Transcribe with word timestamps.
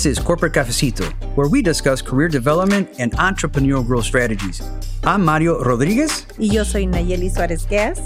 This 0.00 0.16
is 0.16 0.24
Corporate 0.24 0.54
Cafecito, 0.54 1.12
where 1.36 1.46
we 1.46 1.60
discuss 1.60 2.00
career 2.00 2.28
development 2.28 2.88
and 2.98 3.12
entrepreneurial 3.18 3.86
growth 3.86 4.06
strategies. 4.06 4.62
I'm 5.04 5.22
Mario 5.22 5.62
Rodriguez. 5.62 6.24
Y 6.38 6.46
yo 6.46 6.64
soy 6.64 6.86
Nayeli 6.86 7.30
Suarez 7.30 7.66
Gas. 7.66 8.00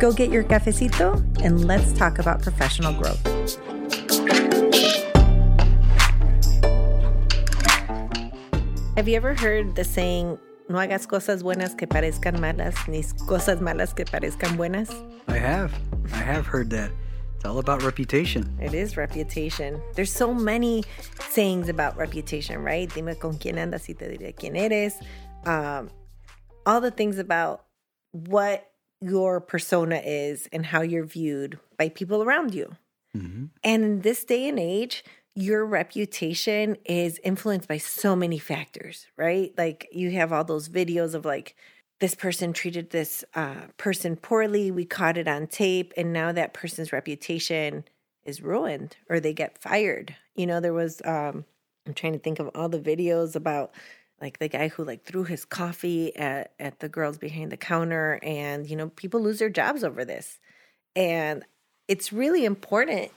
Go 0.00 0.12
get 0.12 0.32
your 0.32 0.42
cafecito 0.42 1.22
and 1.44 1.64
let's 1.64 1.92
talk 1.92 2.18
about 2.18 2.42
professional 2.42 2.92
growth. 2.94 3.22
Have 8.96 9.06
you 9.06 9.14
ever 9.14 9.32
heard 9.32 9.76
the 9.76 9.84
saying, 9.84 10.40
no 10.68 10.78
hagas 10.78 11.06
cosas 11.06 11.44
buenas 11.44 11.78
que 11.78 11.86
parezcan 11.86 12.40
malas, 12.40 12.74
ni 12.88 13.04
cosas 13.28 13.60
malas 13.60 13.94
que 13.94 14.04
parezcan 14.04 14.56
buenas? 14.56 14.90
I 15.28 15.38
have. 15.38 15.72
I 16.12 16.16
have 16.16 16.48
heard 16.48 16.70
that. 16.70 16.90
All 17.46 17.58
about 17.58 17.82
reputation. 17.84 18.58
It 18.60 18.74
is 18.74 18.96
reputation. 18.96 19.80
There's 19.94 20.12
so 20.12 20.34
many 20.34 20.82
sayings 21.30 21.68
about 21.68 21.96
reputation, 21.96 22.62
right? 22.62 22.92
Dime 22.92 23.14
con 23.14 23.38
quién 23.38 23.54
andas 23.56 23.88
y 23.88 23.94
te 23.94 24.08
diré 24.08 24.34
quién 24.34 24.56
eres. 24.56 24.94
Um, 25.44 25.90
all 26.66 26.80
the 26.80 26.90
things 26.90 27.18
about 27.18 27.64
what 28.10 28.68
your 29.00 29.40
persona 29.40 30.02
is 30.04 30.48
and 30.52 30.66
how 30.66 30.82
you're 30.82 31.04
viewed 31.04 31.58
by 31.78 31.88
people 31.88 32.22
around 32.22 32.52
you. 32.52 32.74
Mm-hmm. 33.16 33.44
And 33.62 33.84
in 33.84 34.00
this 34.00 34.24
day 34.24 34.48
and 34.48 34.58
age, 34.58 35.04
your 35.34 35.64
reputation 35.64 36.76
is 36.84 37.20
influenced 37.22 37.68
by 37.68 37.78
so 37.78 38.16
many 38.16 38.38
factors, 38.38 39.06
right? 39.16 39.52
Like 39.56 39.88
you 39.92 40.10
have 40.12 40.32
all 40.32 40.44
those 40.44 40.68
videos 40.68 41.14
of 41.14 41.24
like, 41.24 41.54
this 42.00 42.14
person 42.14 42.52
treated 42.52 42.90
this 42.90 43.24
uh, 43.34 43.68
person 43.76 44.16
poorly. 44.16 44.70
We 44.70 44.84
caught 44.84 45.16
it 45.16 45.28
on 45.28 45.46
tape, 45.46 45.92
and 45.96 46.12
now 46.12 46.32
that 46.32 46.52
person's 46.52 46.92
reputation 46.92 47.84
is 48.24 48.42
ruined 48.42 48.96
or 49.08 49.20
they 49.20 49.32
get 49.32 49.62
fired. 49.62 50.14
You 50.34 50.46
know, 50.46 50.60
there 50.60 50.74
was, 50.74 51.00
um, 51.04 51.44
I'm 51.86 51.94
trying 51.94 52.12
to 52.12 52.18
think 52.18 52.38
of 52.38 52.50
all 52.54 52.68
the 52.68 52.80
videos 52.80 53.36
about 53.36 53.72
like 54.20 54.38
the 54.38 54.48
guy 54.48 54.68
who 54.68 54.84
like 54.84 55.04
threw 55.04 55.24
his 55.24 55.44
coffee 55.44 56.14
at, 56.16 56.52
at 56.58 56.80
the 56.80 56.88
girls 56.88 57.18
behind 57.18 57.52
the 57.52 57.56
counter, 57.56 58.18
and, 58.22 58.68
you 58.68 58.76
know, 58.76 58.88
people 58.90 59.20
lose 59.20 59.38
their 59.38 59.50
jobs 59.50 59.84
over 59.84 60.04
this. 60.04 60.38
And 60.94 61.44
it's 61.88 62.12
really 62.12 62.44
important 62.44 63.10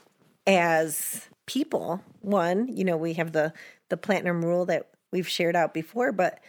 as 0.46 1.28
people. 1.48 2.02
One, 2.22 2.68
you 2.68 2.84
know, 2.84 2.98
we 2.98 3.14
have 3.14 3.32
the 3.32 3.54
the 3.90 3.98
platinum 3.98 4.46
rule 4.46 4.66
that 4.66 4.90
we've 5.12 5.28
shared 5.28 5.56
out 5.56 5.74
before, 5.74 6.12
but 6.12 6.40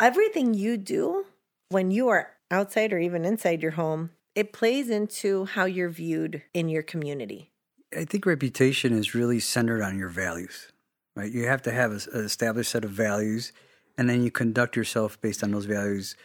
everything 0.00 0.54
you 0.54 0.76
do 0.76 1.24
when 1.70 1.90
you 1.90 2.08
are 2.08 2.28
outside 2.50 2.92
or 2.92 2.98
even 2.98 3.24
inside 3.24 3.62
your 3.62 3.72
home, 3.72 4.10
it 4.34 4.52
plays 4.52 4.90
into 4.90 5.44
how 5.46 5.64
you're 5.64 5.88
viewed 5.88 6.42
in 6.52 6.68
your 6.68 6.82
community. 6.82 7.52
I 7.96 8.04
think 8.04 8.26
reputation 8.26 8.92
is 8.92 9.14
really 9.14 9.40
centered 9.40 9.82
on 9.82 9.98
your 9.98 10.08
values, 10.08 10.72
right? 11.16 11.30
You 11.30 11.46
have 11.46 11.62
to 11.62 11.72
have 11.72 11.92
an 11.92 12.00
established 12.14 12.70
set 12.70 12.84
of 12.84 12.90
values, 12.90 13.52
and 13.96 14.08
then 14.08 14.22
you 14.22 14.30
conduct 14.30 14.76
yourself 14.76 15.20
based 15.20 15.42
on 15.42 15.50
those 15.52 15.64
values, 15.64 16.16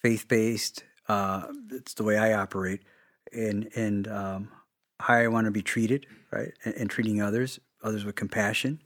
faith 0.00 0.28
based. 0.28 0.84
Uh, 1.08 1.46
it's 1.70 1.94
the 1.94 2.04
way 2.04 2.18
I 2.18 2.34
operate, 2.34 2.80
and 3.32 3.70
and 3.74 4.08
um, 4.08 4.48
how 5.00 5.14
I 5.14 5.28
want 5.28 5.46
to 5.46 5.50
be 5.50 5.62
treated, 5.62 6.06
right? 6.30 6.52
And, 6.64 6.74
and, 6.74 6.90
treating 6.90 7.22
others, 7.22 7.60
others 7.82 8.04
with 8.04 8.16
compassion, 8.16 8.82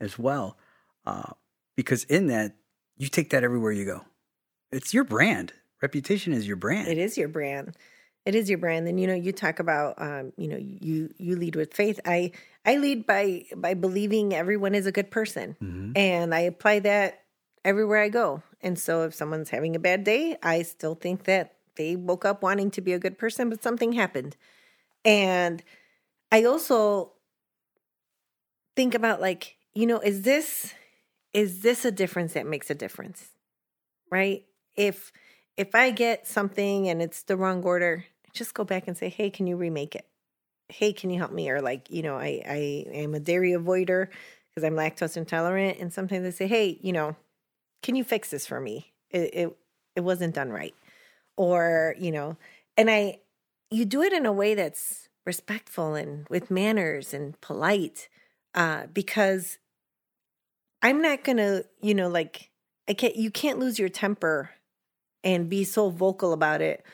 as 0.00 0.18
well, 0.18 0.56
uh, 1.06 1.32
because 1.76 2.04
in 2.04 2.28
that 2.28 2.56
you 2.96 3.08
take 3.08 3.30
that 3.30 3.42
everywhere 3.42 3.72
you 3.72 3.84
go 3.84 4.04
it's 4.72 4.92
your 4.94 5.04
brand. 5.04 5.52
Reputation 5.80 6.32
is 6.32 6.46
your 6.46 6.56
brand. 6.56 6.88
It 6.88 6.98
is 6.98 7.18
your 7.18 7.28
brand. 7.28 7.76
It 8.24 8.34
is 8.34 8.48
your 8.48 8.58
brand. 8.58 8.86
And 8.86 9.00
you 9.00 9.06
know, 9.06 9.14
you 9.14 9.32
talk 9.32 9.58
about 9.58 10.00
um, 10.00 10.32
you 10.36 10.48
know, 10.48 10.58
you 10.58 11.12
you 11.18 11.36
lead 11.36 11.56
with 11.56 11.74
faith. 11.74 12.00
I 12.04 12.32
I 12.64 12.76
lead 12.76 13.06
by 13.06 13.44
by 13.56 13.74
believing 13.74 14.32
everyone 14.32 14.74
is 14.74 14.86
a 14.86 14.92
good 14.92 15.10
person. 15.10 15.56
Mm-hmm. 15.62 15.92
And 15.96 16.34
I 16.34 16.40
apply 16.40 16.80
that 16.80 17.22
everywhere 17.64 18.00
I 18.00 18.08
go. 18.08 18.42
And 18.60 18.78
so 18.78 19.02
if 19.04 19.14
someone's 19.14 19.50
having 19.50 19.74
a 19.74 19.80
bad 19.80 20.04
day, 20.04 20.36
I 20.42 20.62
still 20.62 20.94
think 20.94 21.24
that 21.24 21.56
they 21.76 21.96
woke 21.96 22.24
up 22.24 22.42
wanting 22.42 22.70
to 22.72 22.80
be 22.80 22.92
a 22.92 22.98
good 22.98 23.18
person, 23.18 23.50
but 23.50 23.62
something 23.62 23.92
happened. 23.92 24.36
And 25.04 25.62
I 26.30 26.44
also 26.44 27.12
think 28.76 28.94
about 28.94 29.20
like, 29.20 29.56
you 29.74 29.86
know, 29.86 29.98
is 29.98 30.22
this 30.22 30.74
is 31.32 31.62
this 31.62 31.84
a 31.84 31.90
difference 31.90 32.34
that 32.34 32.46
makes 32.46 32.70
a 32.70 32.74
difference? 32.74 33.30
Right? 34.10 34.44
If 34.76 35.12
if 35.56 35.74
I 35.74 35.90
get 35.90 36.26
something 36.26 36.88
and 36.88 37.02
it's 37.02 37.22
the 37.24 37.36
wrong 37.36 37.62
order, 37.62 38.06
just 38.32 38.54
go 38.54 38.64
back 38.64 38.88
and 38.88 38.96
say, 38.96 39.08
"Hey, 39.08 39.30
can 39.30 39.46
you 39.46 39.56
remake 39.56 39.94
it? 39.94 40.06
Hey, 40.68 40.92
can 40.92 41.10
you 41.10 41.18
help 41.18 41.32
me?" 41.32 41.50
Or 41.50 41.60
like, 41.60 41.90
you 41.90 42.02
know, 42.02 42.16
I 42.16 42.42
I 42.46 42.86
am 42.92 43.14
a 43.14 43.20
dairy 43.20 43.52
avoider 43.52 44.08
because 44.50 44.64
I'm 44.64 44.74
lactose 44.74 45.16
intolerant, 45.16 45.78
and 45.78 45.92
sometimes 45.92 46.24
they 46.24 46.30
say, 46.30 46.46
"Hey, 46.46 46.78
you 46.82 46.92
know, 46.92 47.16
can 47.82 47.96
you 47.96 48.04
fix 48.04 48.30
this 48.30 48.46
for 48.46 48.60
me? 48.60 48.92
It 49.10 49.30
it, 49.34 49.56
it 49.96 50.00
wasn't 50.00 50.34
done 50.34 50.50
right," 50.50 50.74
or 51.36 51.94
you 51.98 52.12
know, 52.12 52.36
and 52.76 52.90
I 52.90 53.20
you 53.70 53.84
do 53.84 54.02
it 54.02 54.12
in 54.12 54.26
a 54.26 54.32
way 54.32 54.54
that's 54.54 55.08
respectful 55.26 55.94
and 55.94 56.26
with 56.28 56.50
manners 56.50 57.14
and 57.14 57.40
polite, 57.40 58.08
uh, 58.54 58.86
because 58.92 59.58
I'm 60.82 61.00
not 61.00 61.24
gonna, 61.24 61.62
you 61.80 61.94
know, 61.94 62.08
like 62.08 62.50
I 62.88 62.94
can't. 62.94 63.16
You 63.16 63.30
can't 63.30 63.58
lose 63.58 63.78
your 63.78 63.88
temper 63.88 64.50
and 65.24 65.48
be 65.48 65.64
so 65.64 65.90
vocal 65.90 66.32
about 66.32 66.60
it 66.60 66.84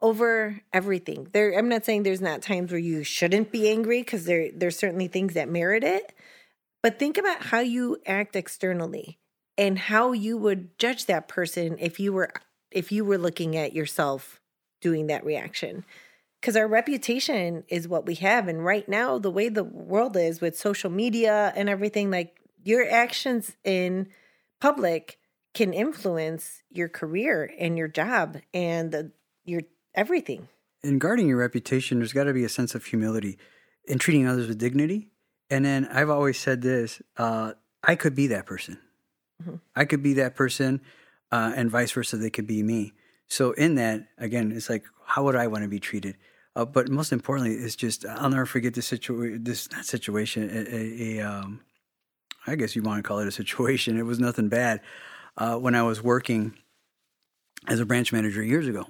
over 0.00 0.60
everything. 0.72 1.28
There 1.32 1.56
I'm 1.56 1.68
not 1.68 1.84
saying 1.84 2.02
there's 2.02 2.20
not 2.20 2.42
times 2.42 2.70
where 2.70 2.78
you 2.78 3.02
shouldn't 3.02 3.50
be 3.50 3.68
angry 3.68 4.02
because 4.02 4.24
there 4.24 4.50
there's 4.54 4.78
certainly 4.78 5.08
things 5.08 5.34
that 5.34 5.48
merit 5.48 5.84
it. 5.84 6.12
But 6.82 6.98
think 6.98 7.18
about 7.18 7.42
how 7.46 7.60
you 7.60 7.98
act 8.06 8.36
externally 8.36 9.18
and 9.56 9.78
how 9.78 10.12
you 10.12 10.36
would 10.36 10.78
judge 10.78 11.06
that 11.06 11.28
person 11.28 11.76
if 11.80 11.98
you 11.98 12.12
were 12.12 12.30
if 12.70 12.92
you 12.92 13.04
were 13.04 13.18
looking 13.18 13.56
at 13.56 13.72
yourself 13.72 14.40
doing 14.80 15.08
that 15.08 15.24
reaction. 15.24 15.84
Cuz 16.40 16.54
our 16.54 16.68
reputation 16.68 17.64
is 17.68 17.88
what 17.88 18.06
we 18.06 18.14
have 18.16 18.46
and 18.46 18.64
right 18.64 18.88
now 18.88 19.18
the 19.18 19.30
way 19.30 19.48
the 19.48 19.64
world 19.64 20.16
is 20.16 20.40
with 20.40 20.56
social 20.56 20.90
media 20.90 21.52
and 21.56 21.68
everything 21.68 22.10
like 22.10 22.38
your 22.62 22.88
actions 22.88 23.56
in 23.64 24.08
public 24.60 25.17
can 25.54 25.72
influence 25.72 26.62
your 26.70 26.88
career 26.88 27.52
and 27.58 27.76
your 27.76 27.88
job 27.88 28.38
and 28.52 28.92
the, 28.92 29.12
your 29.44 29.62
everything. 29.94 30.48
In 30.82 30.98
guarding 30.98 31.26
your 31.26 31.38
reputation, 31.38 31.98
there's 31.98 32.12
got 32.12 32.24
to 32.24 32.32
be 32.32 32.44
a 32.44 32.48
sense 32.48 32.74
of 32.74 32.84
humility 32.84 33.38
in 33.84 33.98
treating 33.98 34.26
others 34.26 34.46
with 34.46 34.58
dignity. 34.58 35.10
And 35.50 35.64
then 35.64 35.86
I've 35.86 36.10
always 36.10 36.38
said 36.38 36.62
this 36.62 37.02
uh, 37.16 37.52
I 37.82 37.94
could 37.94 38.14
be 38.14 38.28
that 38.28 38.46
person. 38.46 38.78
Mm-hmm. 39.42 39.56
I 39.74 39.84
could 39.84 40.02
be 40.02 40.14
that 40.14 40.34
person, 40.34 40.80
uh, 41.30 41.52
and 41.54 41.70
vice 41.70 41.92
versa, 41.92 42.16
they 42.16 42.30
could 42.30 42.46
be 42.46 42.62
me. 42.62 42.92
So, 43.28 43.52
in 43.52 43.76
that, 43.76 44.08
again, 44.18 44.52
it's 44.52 44.68
like, 44.68 44.84
how 45.04 45.24
would 45.24 45.36
I 45.36 45.46
want 45.46 45.62
to 45.62 45.68
be 45.68 45.78
treated? 45.78 46.16
Uh, 46.56 46.64
but 46.64 46.88
most 46.88 47.12
importantly, 47.12 47.54
it's 47.54 47.76
just, 47.76 48.04
I'll 48.04 48.30
never 48.30 48.46
forget 48.46 48.74
this 48.74 48.86
situation, 48.86 49.44
this 49.44 49.70
not 49.70 49.84
situation, 49.84 50.50
a, 50.50 50.74
a, 50.74 51.18
a 51.18 51.30
um, 51.30 51.60
I 52.46 52.56
guess 52.56 52.74
you 52.74 52.82
want 52.82 52.98
to 52.98 53.06
call 53.06 53.20
it 53.20 53.28
a 53.28 53.32
situation. 53.32 53.98
It 53.98 54.06
was 54.06 54.18
nothing 54.18 54.48
bad 54.48 54.80
uh, 55.38 55.56
when 55.56 55.74
I 55.74 55.82
was 55.82 56.02
working 56.02 56.54
as 57.66 57.80
a 57.80 57.86
branch 57.86 58.12
manager 58.12 58.42
years 58.42 58.68
ago. 58.68 58.86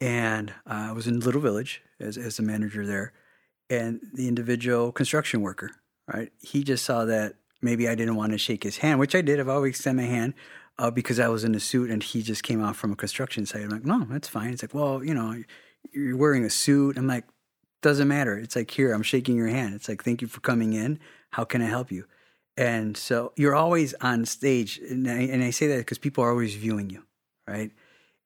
And 0.00 0.50
uh, 0.66 0.88
I 0.90 0.92
was 0.92 1.06
in 1.06 1.20
Little 1.20 1.40
Village 1.40 1.82
as, 1.98 2.16
as 2.16 2.38
a 2.38 2.42
manager 2.42 2.86
there. 2.86 3.12
And 3.70 4.00
the 4.12 4.28
individual 4.28 4.92
construction 4.92 5.40
worker, 5.40 5.70
right? 6.12 6.30
He 6.40 6.62
just 6.62 6.84
saw 6.84 7.06
that 7.06 7.36
maybe 7.62 7.88
I 7.88 7.94
didn't 7.94 8.16
want 8.16 8.32
to 8.32 8.38
shake 8.38 8.64
his 8.64 8.78
hand, 8.78 9.00
which 9.00 9.14
I 9.14 9.22
did. 9.22 9.40
I've 9.40 9.48
always 9.48 9.70
extended 9.70 10.02
my 10.02 10.08
hand 10.08 10.34
uh, 10.78 10.90
because 10.90 11.18
I 11.18 11.28
was 11.28 11.44
in 11.44 11.54
a 11.54 11.60
suit 11.60 11.90
and 11.90 12.02
he 12.02 12.22
just 12.22 12.42
came 12.42 12.62
out 12.62 12.76
from 12.76 12.92
a 12.92 12.96
construction 12.96 13.46
site. 13.46 13.62
I'm 13.62 13.70
like, 13.70 13.86
no, 13.86 14.04
that's 14.10 14.28
fine. 14.28 14.50
It's 14.50 14.62
like, 14.62 14.74
well, 14.74 15.02
you 15.02 15.14
know, 15.14 15.42
you're 15.92 16.16
wearing 16.16 16.44
a 16.44 16.50
suit. 16.50 16.98
I'm 16.98 17.06
like, 17.06 17.24
doesn't 17.80 18.08
matter. 18.08 18.36
It's 18.36 18.56
like, 18.56 18.70
here, 18.70 18.92
I'm 18.92 19.02
shaking 19.02 19.36
your 19.36 19.48
hand. 19.48 19.74
It's 19.74 19.88
like, 19.88 20.04
thank 20.04 20.20
you 20.20 20.28
for 20.28 20.40
coming 20.40 20.72
in. 20.72 20.98
How 21.30 21.44
can 21.44 21.62
I 21.62 21.66
help 21.66 21.90
you? 21.90 22.04
And 22.56 22.96
so 22.96 23.32
you're 23.36 23.54
always 23.54 23.94
on 24.00 24.24
stage. 24.26 24.78
And 24.78 25.08
I, 25.08 25.22
and 25.22 25.42
I 25.42 25.50
say 25.50 25.66
that 25.68 25.78
because 25.78 25.98
people 25.98 26.22
are 26.24 26.30
always 26.30 26.54
viewing 26.54 26.90
you, 26.90 27.04
right? 27.46 27.70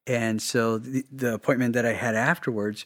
And 0.06 0.40
so 0.40 0.78
the, 0.78 1.04
the 1.12 1.34
appointment 1.34 1.74
that 1.74 1.86
I 1.86 1.92
had 1.92 2.14
afterwards, 2.14 2.84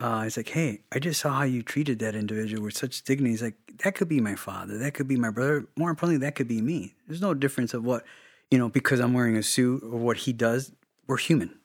uh, 0.00 0.24
it's 0.26 0.36
like, 0.36 0.48
hey, 0.48 0.80
I 0.92 0.98
just 0.98 1.20
saw 1.20 1.32
how 1.32 1.44
you 1.44 1.62
treated 1.62 1.98
that 2.00 2.14
individual 2.14 2.62
with 2.62 2.76
such 2.76 3.02
dignity. 3.02 3.30
He's 3.30 3.42
like, 3.42 3.56
that 3.82 3.94
could 3.94 4.08
be 4.08 4.20
my 4.20 4.34
father. 4.34 4.78
That 4.78 4.94
could 4.94 5.08
be 5.08 5.16
my 5.16 5.30
brother. 5.30 5.66
More 5.76 5.90
importantly, 5.90 6.24
that 6.26 6.34
could 6.34 6.48
be 6.48 6.60
me. 6.60 6.94
There's 7.06 7.22
no 7.22 7.34
difference 7.34 7.72
of 7.74 7.84
what, 7.84 8.04
you 8.50 8.58
know, 8.58 8.68
because 8.68 9.00
I'm 9.00 9.14
wearing 9.14 9.36
a 9.36 9.42
suit 9.42 9.82
or 9.82 9.98
what 9.98 10.18
he 10.18 10.32
does. 10.32 10.72
We're 11.06 11.16
human. 11.16 11.58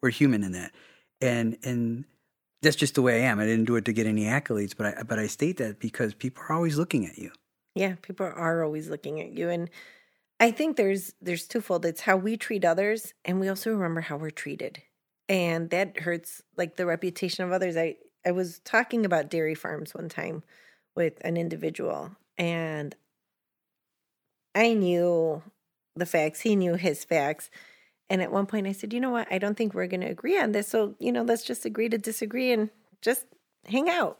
We're 0.00 0.10
human 0.10 0.44
in 0.44 0.52
that. 0.52 0.72
And, 1.20 1.58
and, 1.64 2.04
that's 2.62 2.76
just 2.76 2.94
the 2.94 3.02
way 3.02 3.22
I 3.22 3.26
am. 3.26 3.40
I 3.40 3.44
didn't 3.44 3.66
do 3.66 3.76
it 3.76 3.84
to 3.86 3.92
get 3.92 4.06
any 4.06 4.24
accolades, 4.24 4.74
but 4.76 4.98
I 4.98 5.02
but 5.02 5.18
I 5.18 5.26
state 5.26 5.58
that 5.58 5.80
because 5.80 6.14
people 6.14 6.44
are 6.44 6.52
always 6.52 6.78
looking 6.78 7.06
at 7.06 7.18
you. 7.18 7.32
Yeah, 7.74 7.94
people 8.02 8.26
are 8.26 8.62
always 8.64 8.88
looking 8.88 9.20
at 9.20 9.32
you 9.32 9.48
and 9.48 9.70
I 10.40 10.50
think 10.50 10.76
there's 10.76 11.14
there's 11.22 11.46
twofold. 11.48 11.84
It's 11.86 12.02
how 12.02 12.16
we 12.16 12.36
treat 12.36 12.64
others 12.64 13.14
and 13.24 13.40
we 13.40 13.48
also 13.48 13.72
remember 13.72 14.00
how 14.02 14.16
we're 14.16 14.30
treated. 14.30 14.82
And 15.28 15.70
that 15.70 16.00
hurts 16.00 16.42
like 16.56 16.76
the 16.76 16.86
reputation 16.86 17.44
of 17.44 17.52
others. 17.52 17.76
I 17.76 17.96
I 18.26 18.32
was 18.32 18.60
talking 18.60 19.06
about 19.06 19.30
dairy 19.30 19.54
farms 19.54 19.94
one 19.94 20.08
time 20.08 20.42
with 20.96 21.14
an 21.24 21.36
individual 21.36 22.16
and 22.38 22.94
I 24.54 24.74
knew 24.74 25.42
the 25.96 26.06
facts, 26.06 26.40
he 26.40 26.56
knew 26.56 26.74
his 26.74 27.04
facts. 27.04 27.50
And 28.10 28.22
at 28.22 28.32
one 28.32 28.46
point 28.46 28.66
I 28.66 28.72
said, 28.72 28.92
you 28.92 29.00
know 29.00 29.10
what? 29.10 29.28
I 29.32 29.38
don't 29.38 29.56
think 29.56 29.74
we're 29.74 29.86
going 29.86 30.02
to 30.02 30.08
agree 30.10 30.38
on 30.38 30.52
this. 30.52 30.68
So, 30.68 30.94
you 30.98 31.12
know, 31.12 31.22
let's 31.22 31.44
just 31.44 31.64
agree 31.64 31.88
to 31.88 31.98
disagree 31.98 32.52
and 32.52 32.70
just 33.02 33.26
hang 33.66 33.88
out. 33.88 34.18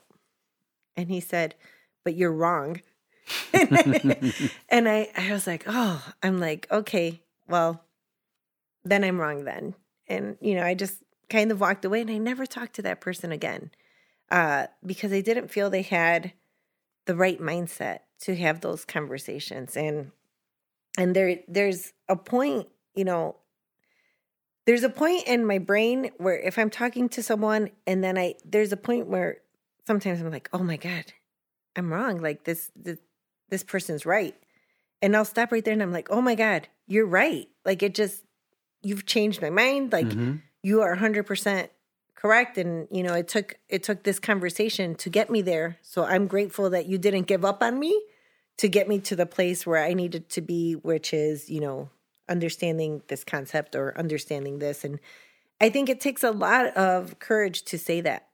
And 0.95 1.09
he 1.09 1.19
said, 1.19 1.55
but 2.03 2.15
you're 2.15 2.31
wrong. 2.33 2.81
and 4.69 4.89
I, 4.89 5.09
I 5.15 5.31
was 5.31 5.47
like, 5.47 5.63
oh, 5.67 6.03
I'm 6.21 6.39
like, 6.39 6.67
okay, 6.71 7.21
well, 7.47 7.83
then 8.83 9.03
I'm 9.03 9.19
wrong 9.19 9.45
then. 9.45 9.75
And, 10.07 10.37
you 10.41 10.55
know, 10.55 10.63
I 10.63 10.73
just 10.73 10.97
kind 11.29 11.51
of 11.51 11.59
walked 11.59 11.85
away 11.85 12.01
and 12.01 12.11
I 12.11 12.17
never 12.17 12.45
talked 12.45 12.75
to 12.75 12.81
that 12.83 13.01
person 13.01 13.31
again 13.31 13.71
uh, 14.31 14.67
because 14.85 15.13
I 15.13 15.21
didn't 15.21 15.51
feel 15.51 15.69
they 15.69 15.81
had 15.81 16.33
the 17.05 17.15
right 17.15 17.39
mindset 17.39 17.99
to 18.21 18.35
have 18.35 18.61
those 18.61 18.85
conversations. 18.85 19.75
And, 19.75 20.11
and 20.97 21.15
there, 21.15 21.39
there's 21.47 21.93
a 22.09 22.15
point, 22.15 22.67
you 22.95 23.05
know, 23.05 23.37
there's 24.65 24.83
a 24.83 24.89
point 24.89 25.27
in 25.27 25.45
my 25.45 25.57
brain 25.57 26.11
where 26.17 26.39
if 26.39 26.57
I'm 26.57 26.69
talking 26.69 27.09
to 27.09 27.23
someone 27.23 27.69
and 27.85 28.03
then 28.03 28.17
I, 28.17 28.35
there's 28.45 28.71
a 28.71 28.77
point 28.77 29.07
where 29.07 29.37
sometimes 29.85 30.21
I'm 30.21 30.31
like, 30.31 30.49
oh 30.53 30.63
my 30.63 30.77
God, 30.77 31.05
I'm 31.75 31.91
wrong. 31.91 32.21
Like 32.21 32.45
this, 32.45 32.71
this, 32.75 32.99
this 33.53 33.63
person's 33.63 34.03
right. 34.03 34.35
And 34.99 35.15
I'll 35.15 35.25
stop 35.25 35.51
right 35.51 35.63
there 35.63 35.73
and 35.73 35.83
I'm 35.83 35.91
like, 35.91 36.09
oh 36.09 36.21
my 36.21 36.33
God, 36.33 36.67
you're 36.87 37.05
right. 37.05 37.47
Like 37.63 37.83
it 37.83 37.93
just, 37.93 38.23
you've 38.81 39.05
changed 39.05 39.43
my 39.43 39.51
mind. 39.51 39.91
Like 39.91 40.07
mm-hmm. 40.07 40.37
you 40.63 40.81
are 40.81 40.97
100% 40.97 41.69
correct. 42.15 42.57
And, 42.57 42.87
you 42.89 43.03
know, 43.03 43.13
it 43.13 43.27
took, 43.27 43.53
it 43.69 43.83
took 43.83 44.01
this 44.01 44.19
conversation 44.19 44.95
to 44.95 45.09
get 45.11 45.29
me 45.29 45.43
there. 45.43 45.77
So 45.83 46.03
I'm 46.03 46.25
grateful 46.25 46.71
that 46.71 46.87
you 46.87 46.97
didn't 46.97 47.27
give 47.27 47.45
up 47.45 47.61
on 47.61 47.79
me 47.79 48.01
to 48.57 48.67
get 48.67 48.87
me 48.87 48.97
to 49.01 49.15
the 49.15 49.27
place 49.27 49.67
where 49.67 49.83
I 49.83 49.93
needed 49.93 50.29
to 50.29 50.41
be, 50.41 50.73
which 50.73 51.13
is, 51.13 51.47
you 51.47 51.59
know, 51.59 51.89
understanding 52.27 53.03
this 53.07 53.23
concept 53.23 53.75
or 53.75 53.95
understanding 53.99 54.57
this. 54.57 54.83
And 54.83 54.99
I 55.61 55.69
think 55.69 55.89
it 55.89 56.01
takes 56.01 56.23
a 56.23 56.31
lot 56.31 56.75
of 56.75 57.19
courage 57.19 57.63
to 57.65 57.77
say 57.77 58.01
that, 58.01 58.29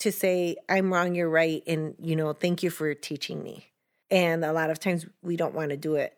to 0.00 0.12
say, 0.12 0.56
I'm 0.68 0.92
wrong, 0.92 1.14
you're 1.14 1.30
right. 1.30 1.62
And, 1.66 1.94
you 1.98 2.14
know, 2.14 2.34
thank 2.34 2.62
you 2.62 2.68
for 2.68 2.92
teaching 2.92 3.42
me. 3.42 3.69
And 4.10 4.44
a 4.44 4.52
lot 4.52 4.70
of 4.70 4.78
times 4.78 5.06
we 5.22 5.36
don't 5.36 5.54
want 5.54 5.70
to 5.70 5.76
do 5.76 5.94
it. 5.94 6.16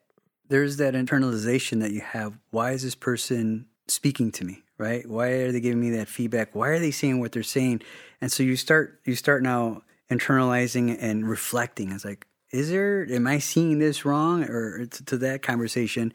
There's 0.49 0.77
that 0.79 0.95
internalization 0.95 1.81
that 1.81 1.93
you 1.93 2.01
have. 2.01 2.39
Why 2.51 2.73
is 2.73 2.83
this 2.83 2.95
person 2.95 3.67
speaking 3.89 4.33
to 4.33 4.45
me? 4.45 4.63
Right? 4.79 5.09
Why 5.09 5.29
are 5.29 5.53
they 5.53 5.61
giving 5.61 5.81
me 5.81 5.91
that 5.91 6.09
feedback? 6.09 6.55
Why 6.55 6.69
are 6.69 6.79
they 6.79 6.91
saying 6.91 7.21
what 7.21 7.33
they're 7.33 7.43
saying? 7.43 7.83
And 8.21 8.33
so 8.33 8.43
you 8.43 8.57
start 8.57 9.01
you 9.05 9.15
start 9.15 9.43
now 9.43 9.83
internalizing 10.11 10.97
and 11.01 11.29
reflecting. 11.29 11.93
It's 11.93 12.05
like, 12.05 12.27
is 12.53 12.71
there 12.71 13.07
am 13.11 13.27
I 13.27 13.39
seeing 13.39 13.79
this 13.79 14.05
wrong 14.05 14.45
or 14.45 14.87
to, 14.87 15.05
to 15.05 15.17
that 15.19 15.43
conversation? 15.43 16.13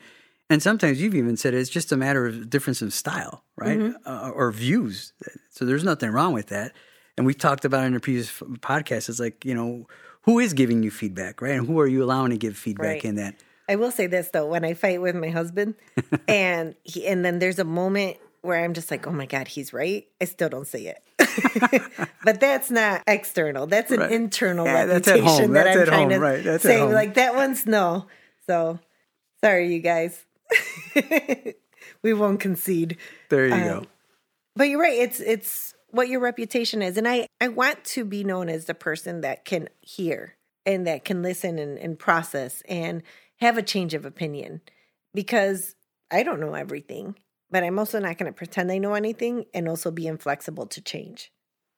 And 0.50 0.64
sometimes 0.64 1.02
you've 1.02 1.16
even 1.16 1.38
said 1.38 1.54
it's 1.54 1.70
just 1.70 1.92
a 1.92 1.98
matter 1.98 2.26
of 2.26 2.50
difference 2.50 2.82
of 2.82 2.94
style, 2.94 3.44
right? 3.56 3.80
Mm-hmm. 3.80 4.10
Uh, 4.10 4.30
or 4.30 4.52
views. 4.52 5.14
So 5.50 5.66
there's 5.66 5.84
nothing 5.84 6.12
wrong 6.12 6.34
with 6.34 6.48
that. 6.48 6.74
And 7.18 7.26
we 7.26 7.34
talked 7.34 7.66
about 7.66 7.84
it 7.84 7.88
in 7.88 7.96
a 7.96 8.00
previous 8.00 8.32
podcast. 8.40 9.10
It's 9.10 9.20
like, 9.20 9.44
you 9.44 9.56
know, 9.56 9.88
who 10.28 10.40
is 10.40 10.54
giving 10.54 10.84
you 10.84 10.92
feedback, 10.92 11.42
right? 11.42 11.54
And 11.54 11.66
who 11.66 11.80
are 11.80 11.88
you 11.88 12.04
allowing 12.04 12.32
to 12.32 12.38
give 12.38 12.56
feedback 12.56 12.86
right. 12.86 13.06
in 13.06 13.16
that? 13.16 13.36
I 13.70 13.78
will 13.78 13.92
say 13.92 14.08
this 14.08 14.30
though, 14.30 14.46
when 14.46 14.64
I 14.64 14.74
fight 14.74 15.02
with 15.02 15.16
my 15.16 15.30
husband, 15.30 15.76
and 16.28 16.76
he, 16.84 17.08
and 17.08 17.26
then 17.26 17.40
there's 17.40 17.60
a 17.60 17.64
moment 17.64 18.18
where 18.42 18.64
I'm 18.64 18.74
just 18.74 18.92
like, 18.92 19.08
oh 19.08 19.12
my 19.12 19.26
god, 19.26 19.48
he's 19.48 19.74
right. 19.74 20.06
I 20.22 20.26
still 20.26 20.50
don't 20.50 20.68
say 20.68 20.94
it, 20.96 21.82
but 22.24 22.40
that's 22.40 22.70
not 22.70 23.04
external. 23.08 23.68
That's 23.68 23.92
an 23.92 24.02
right. 24.02 24.12
internal 24.12 24.66
yeah, 24.66 24.84
reputation 24.84 25.54
that 25.54 25.68
I'm 25.68 25.86
trying 25.86 26.00
home. 26.02 26.10
to 26.10 26.20
right. 26.20 26.44
that's 26.44 26.64
say. 26.64 26.84
Like 26.84 27.16
that 27.16 27.34
one's 27.34 27.66
no. 27.66 28.08
So 28.48 28.80
sorry, 29.44 29.74
you 29.74 29.80
guys. 29.80 30.26
we 32.04 32.14
won't 32.14 32.40
concede. 32.42 32.98
There 33.30 33.48
you 33.48 33.54
um, 33.54 33.64
go. 33.64 33.84
But 34.56 34.66
you're 34.66 34.82
right. 34.82 34.98
It's 34.98 35.20
it's 35.22 35.74
what 35.90 36.10
your 36.10 36.20
reputation 36.20 36.82
is. 36.82 36.98
And 36.98 37.08
I, 37.08 37.28
I 37.40 37.48
want 37.48 37.84
to 37.86 38.06
be 38.06 38.24
known 38.24 38.50
as 38.50 38.66
the 38.66 38.74
person 38.74 39.22
that 39.22 39.46
can 39.46 39.70
hear 39.82 40.36
and 40.66 40.86
that 40.88 41.06
can 41.06 41.22
listen 41.22 41.60
and, 41.60 41.78
and 41.78 41.98
process 41.98 42.62
and 42.68 43.04
have 43.38 43.58
a 43.58 43.64
change 43.64 43.94
of 43.94 44.06
opinion 44.06 44.62
because 45.14 45.76
I 46.12 46.24
don't 46.24 46.40
know 46.40 46.54
everything, 46.54 47.16
but 47.50 47.64
I'm 47.64 47.80
also 47.80 48.00
not 48.00 48.18
going 48.18 48.32
to 48.32 48.36
pretend 48.36 48.72
I 48.72 48.78
know 48.78 48.94
anything 48.94 49.46
and 49.54 49.68
also 49.68 49.92
be 49.92 50.08
inflexible 50.08 50.68
to 50.68 50.82
change. 50.82 51.32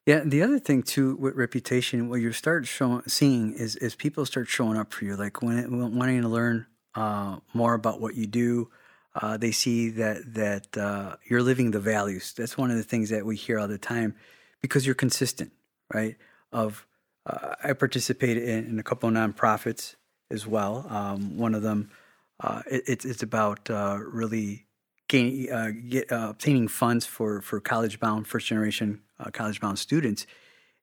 Yeah, 0.06 0.22
the 0.24 0.42
other 0.42 0.58
thing 0.58 0.82
too 0.82 1.14
with 1.16 1.34
reputation, 1.34 2.08
what 2.08 2.20
you 2.20 2.32
start 2.32 2.66
showing, 2.66 3.02
seeing 3.06 3.52
is 3.52 3.76
is 3.76 3.94
people 3.94 4.24
start 4.26 4.48
showing 4.48 4.76
up 4.76 4.92
for 4.92 5.04
you, 5.04 5.14
like 5.14 5.42
when 5.42 5.58
it, 5.58 5.70
wanting 5.70 6.22
to 6.22 6.28
learn 6.28 6.66
uh, 6.94 7.36
more 7.54 7.74
about 7.74 8.00
what 8.00 8.14
you 8.14 8.26
do, 8.26 8.70
uh, 9.14 9.36
they 9.36 9.50
see 9.50 9.90
that 9.90 10.34
that 10.34 10.76
uh, 10.76 11.16
you're 11.28 11.42
living 11.42 11.72
the 11.72 11.80
values. 11.80 12.32
That's 12.32 12.56
one 12.56 12.70
of 12.70 12.76
the 12.76 12.82
things 12.82 13.10
that 13.10 13.26
we 13.26 13.36
hear 13.36 13.58
all 13.58 13.68
the 13.68 13.78
time, 13.78 14.14
because 14.60 14.86
you're 14.86 14.94
consistent, 14.94 15.52
right? 15.92 16.16
Of 16.52 16.86
uh, 17.26 17.54
I 17.62 17.72
participate 17.72 18.36
in, 18.36 18.66
in, 18.66 18.78
a 18.78 18.82
couple 18.82 19.08
of 19.08 19.14
nonprofits 19.14 19.96
as 20.30 20.46
well. 20.46 20.86
Um, 20.88 21.36
one 21.36 21.54
of 21.54 21.62
them, 21.62 21.90
uh, 22.38 22.62
it, 22.70 23.04
it's 23.04 23.22
about 23.22 23.68
uh, 23.68 23.98
really 24.00 24.66
gaining 25.08 25.52
uh, 25.52 25.72
get, 25.88 26.06
obtaining 26.10 26.68
funds 26.68 27.04
for 27.04 27.40
for 27.40 27.60
college 27.60 27.98
bound 27.98 28.28
first 28.28 28.46
generation 28.46 29.00
college 29.32 29.60
bound 29.60 29.78
students, 29.78 30.24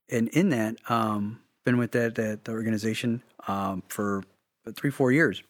and 0.09 0.27
in 0.29 0.49
that, 0.49 0.75
um, 0.89 1.39
been 1.63 1.77
with 1.77 1.91
that 1.93 2.15
that 2.15 2.49
organization 2.49 3.23
um, 3.47 3.83
for 3.87 4.23
three 4.75 4.91
four 4.91 5.13
years 5.13 5.43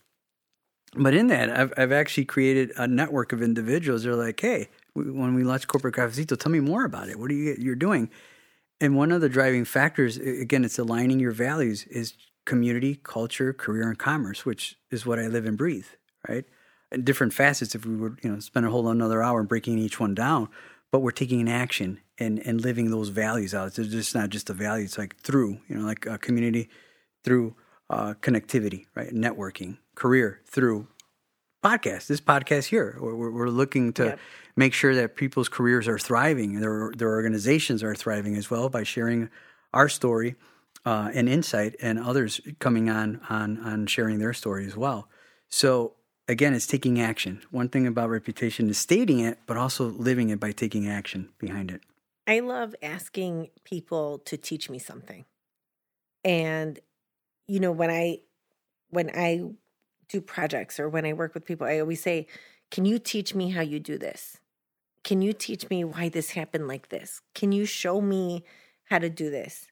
but 0.95 1.13
in 1.13 1.27
that, 1.27 1.49
I've, 1.49 1.73
I've 1.77 1.91
actually 1.91 2.25
created 2.25 2.71
a 2.77 2.87
network 2.87 3.33
of 3.33 3.41
individuals. 3.41 4.03
They're 4.03 4.15
like, 4.15 4.39
hey, 4.39 4.69
when 4.93 5.33
we 5.35 5.43
launched 5.43 5.67
Corporate 5.67 5.95
Cafecito, 5.95 6.39
tell 6.39 6.51
me 6.51 6.59
more 6.59 6.85
about 6.85 7.09
it. 7.09 7.19
What 7.19 7.29
are 7.29 7.35
you 7.35 7.55
you're 7.59 7.75
doing? 7.75 8.09
And 8.79 8.95
one 8.95 9.11
of 9.11 9.21
the 9.21 9.29
driving 9.29 9.65
factors, 9.65 10.17
again, 10.17 10.63
it's 10.63 10.79
aligning 10.79 11.19
your 11.19 11.31
values, 11.31 11.83
is 11.85 12.13
community, 12.45 12.99
culture, 13.03 13.51
career, 13.53 13.89
and 13.89 13.97
commerce, 13.97 14.45
which 14.45 14.77
is 14.91 15.05
what 15.05 15.19
I 15.19 15.27
live 15.27 15.45
and 15.45 15.57
breathe, 15.57 15.87
right? 16.27 16.45
And 16.91 17.03
different 17.03 17.33
facets. 17.33 17.75
If 17.75 17.85
we 17.85 17.95
were, 17.95 18.17
you 18.23 18.31
know, 18.31 18.39
spend 18.39 18.65
a 18.65 18.69
whole 18.69 18.87
another 18.87 19.21
hour 19.21 19.43
breaking 19.43 19.79
each 19.79 19.99
one 19.99 20.15
down, 20.15 20.47
but 20.91 20.99
we're 20.99 21.11
taking 21.11 21.41
an 21.41 21.47
action 21.47 21.99
and 22.17 22.39
and 22.47 22.61
living 22.61 22.89
those 22.91 23.09
values 23.09 23.53
out. 23.53 23.77
It's 23.77 23.89
just 23.89 24.15
not 24.15 24.29
just 24.29 24.49
a 24.49 24.53
value. 24.53 24.85
It's 24.85 24.97
like 24.97 25.17
through, 25.17 25.59
you 25.67 25.75
know, 25.75 25.85
like 25.85 26.05
a 26.05 26.17
community, 26.17 26.69
through 27.23 27.55
uh, 27.89 28.13
connectivity, 28.21 28.85
right? 28.95 29.11
Networking, 29.13 29.77
career 29.97 30.41
through 30.45 30.87
podcast. 31.63 32.07
This 32.07 32.21
podcast 32.21 32.65
here, 32.65 32.97
we're, 33.01 33.31
we're 33.31 33.49
looking 33.49 33.91
to 33.93 34.05
yep. 34.05 34.19
make 34.55 34.73
sure 34.73 34.95
that 34.95 35.15
people's 35.15 35.49
careers 35.49 35.87
are 35.87 35.99
thriving, 35.99 36.53
and 36.53 36.63
their 36.63 36.91
their 36.95 37.09
organizations 37.09 37.83
are 37.83 37.95
thriving 37.95 38.35
as 38.35 38.49
well 38.49 38.69
by 38.69 38.83
sharing 38.83 39.29
our 39.73 39.89
story 39.89 40.35
uh, 40.85 41.09
and 41.13 41.27
insight, 41.27 41.75
and 41.81 41.99
others 41.99 42.39
coming 42.59 42.89
on 42.89 43.19
on 43.29 43.57
on 43.59 43.87
sharing 43.87 44.19
their 44.19 44.33
story 44.33 44.65
as 44.65 44.77
well. 44.77 45.09
So 45.49 45.95
again, 46.27 46.53
it's 46.53 46.67
taking 46.67 47.01
action. 47.01 47.41
One 47.51 47.67
thing 47.67 47.87
about 47.87 48.09
reputation 48.09 48.69
is 48.69 48.77
stating 48.77 49.19
it, 49.19 49.39
but 49.47 49.57
also 49.57 49.87
living 49.87 50.29
it 50.29 50.39
by 50.39 50.51
taking 50.51 50.87
action 50.87 51.29
behind 51.39 51.71
it. 51.71 51.81
I 52.27 52.41
love 52.41 52.75
asking 52.83 53.49
people 53.63 54.19
to 54.25 54.37
teach 54.37 54.69
me 54.69 54.77
something. 54.79 55.25
And 56.23 56.79
you 57.47 57.59
know, 57.59 57.71
when 57.71 57.89
I 57.89 58.19
when 58.89 59.09
I 59.13 59.41
do 60.09 60.21
projects 60.21 60.79
or 60.79 60.89
when 60.89 61.05
I 61.05 61.13
work 61.13 61.33
with 61.33 61.45
people, 61.45 61.67
I 61.67 61.79
always 61.79 62.01
say, 62.01 62.27
Can 62.71 62.85
you 62.85 62.99
teach 62.99 63.35
me 63.35 63.51
how 63.51 63.61
you 63.61 63.79
do 63.79 63.97
this? 63.97 64.39
Can 65.03 65.21
you 65.21 65.33
teach 65.33 65.69
me 65.69 65.83
why 65.83 66.09
this 66.09 66.31
happened 66.31 66.67
like 66.67 66.89
this? 66.89 67.21
Can 67.33 67.51
you 67.51 67.65
show 67.65 68.01
me 68.01 68.43
how 68.85 68.99
to 68.99 69.09
do 69.09 69.29
this? 69.29 69.67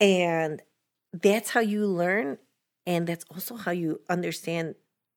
And 0.00 0.62
that's 1.12 1.50
how 1.50 1.60
you 1.60 1.86
learn. 1.86 2.38
And 2.86 3.06
that's 3.06 3.24
also 3.30 3.56
how 3.56 3.72
you 3.72 4.00
understand 4.08 4.76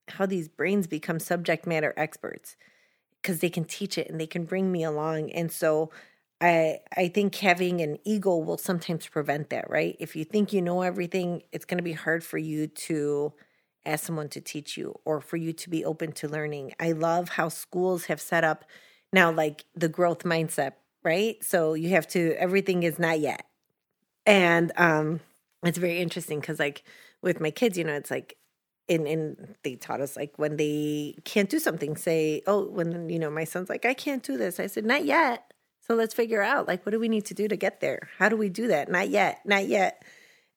how 0.09 0.25
these 0.25 0.49
brains 0.49 0.87
become 0.87 1.19
subject 1.19 1.65
matter 1.65 1.93
experts 1.95 2.57
because 3.21 3.39
they 3.39 3.49
can 3.49 3.63
teach 3.63 3.97
it 3.97 4.09
and 4.09 4.19
they 4.19 4.27
can 4.27 4.43
bring 4.43 4.71
me 4.71 4.83
along. 4.83 5.31
And 5.31 5.51
so 5.51 5.91
I 6.41 6.79
I 6.97 7.07
think 7.07 7.35
having 7.35 7.81
an 7.81 7.97
ego 8.03 8.35
will 8.37 8.57
sometimes 8.57 9.07
prevent 9.07 9.51
that, 9.51 9.69
right? 9.69 9.95
If 9.99 10.15
you 10.15 10.25
think 10.25 10.51
you 10.51 10.61
know 10.61 10.81
everything, 10.81 11.43
it's 11.51 11.65
going 11.65 11.77
to 11.77 11.83
be 11.83 11.93
hard 11.93 12.23
for 12.23 12.37
you 12.37 12.67
to 12.67 13.33
ask 13.85 14.05
someone 14.05 14.29
to 14.29 14.41
teach 14.41 14.77
you 14.77 14.99
or 15.05 15.21
for 15.21 15.37
you 15.37 15.53
to 15.53 15.69
be 15.69 15.83
open 15.85 16.11
to 16.13 16.27
learning. 16.27 16.73
I 16.79 16.91
love 16.91 17.29
how 17.29 17.49
schools 17.49 18.05
have 18.05 18.21
set 18.21 18.43
up 18.43 18.65
now 19.13 19.31
like 19.31 19.65
the 19.75 19.89
growth 19.89 20.23
mindset, 20.23 20.73
right? 21.03 21.43
So 21.43 21.73
you 21.73 21.89
have 21.89 22.07
to 22.09 22.35
everything 22.37 22.83
is 22.83 22.99
not 22.99 23.19
yet. 23.19 23.45
And 24.25 24.71
um 24.77 25.19
it's 25.63 25.77
very 25.77 25.99
interesting 25.99 26.41
cuz 26.41 26.59
like 26.59 26.83
with 27.21 27.39
my 27.39 27.51
kids, 27.51 27.77
you 27.77 27.83
know, 27.83 27.93
it's 27.93 28.11
like 28.11 28.37
in 28.87 29.07
in 29.07 29.55
they 29.63 29.75
taught 29.75 30.01
us 30.01 30.15
like 30.15 30.37
when 30.37 30.57
they 30.57 31.15
can't 31.23 31.49
do 31.49 31.59
something, 31.59 31.95
say, 31.95 32.41
"Oh, 32.47 32.65
when 32.65 33.09
you 33.09 33.19
know, 33.19 33.29
my 33.29 33.43
son's 33.45 33.69
like, 33.69 33.85
I 33.85 33.93
can't 33.93 34.23
do 34.23 34.37
this." 34.37 34.59
I 34.59 34.67
said, 34.67 34.85
"Not 34.85 35.05
yet." 35.05 35.53
So 35.87 35.95
let's 35.95 36.13
figure 36.13 36.41
out 36.41 36.67
like 36.67 36.85
what 36.85 36.91
do 36.91 36.99
we 36.99 37.09
need 37.09 37.25
to 37.25 37.33
do 37.33 37.47
to 37.47 37.55
get 37.55 37.79
there? 37.81 38.09
How 38.17 38.29
do 38.29 38.37
we 38.37 38.49
do 38.49 38.67
that? 38.67 38.89
Not 38.89 39.09
yet, 39.09 39.41
not 39.45 39.67
yet. 39.67 40.03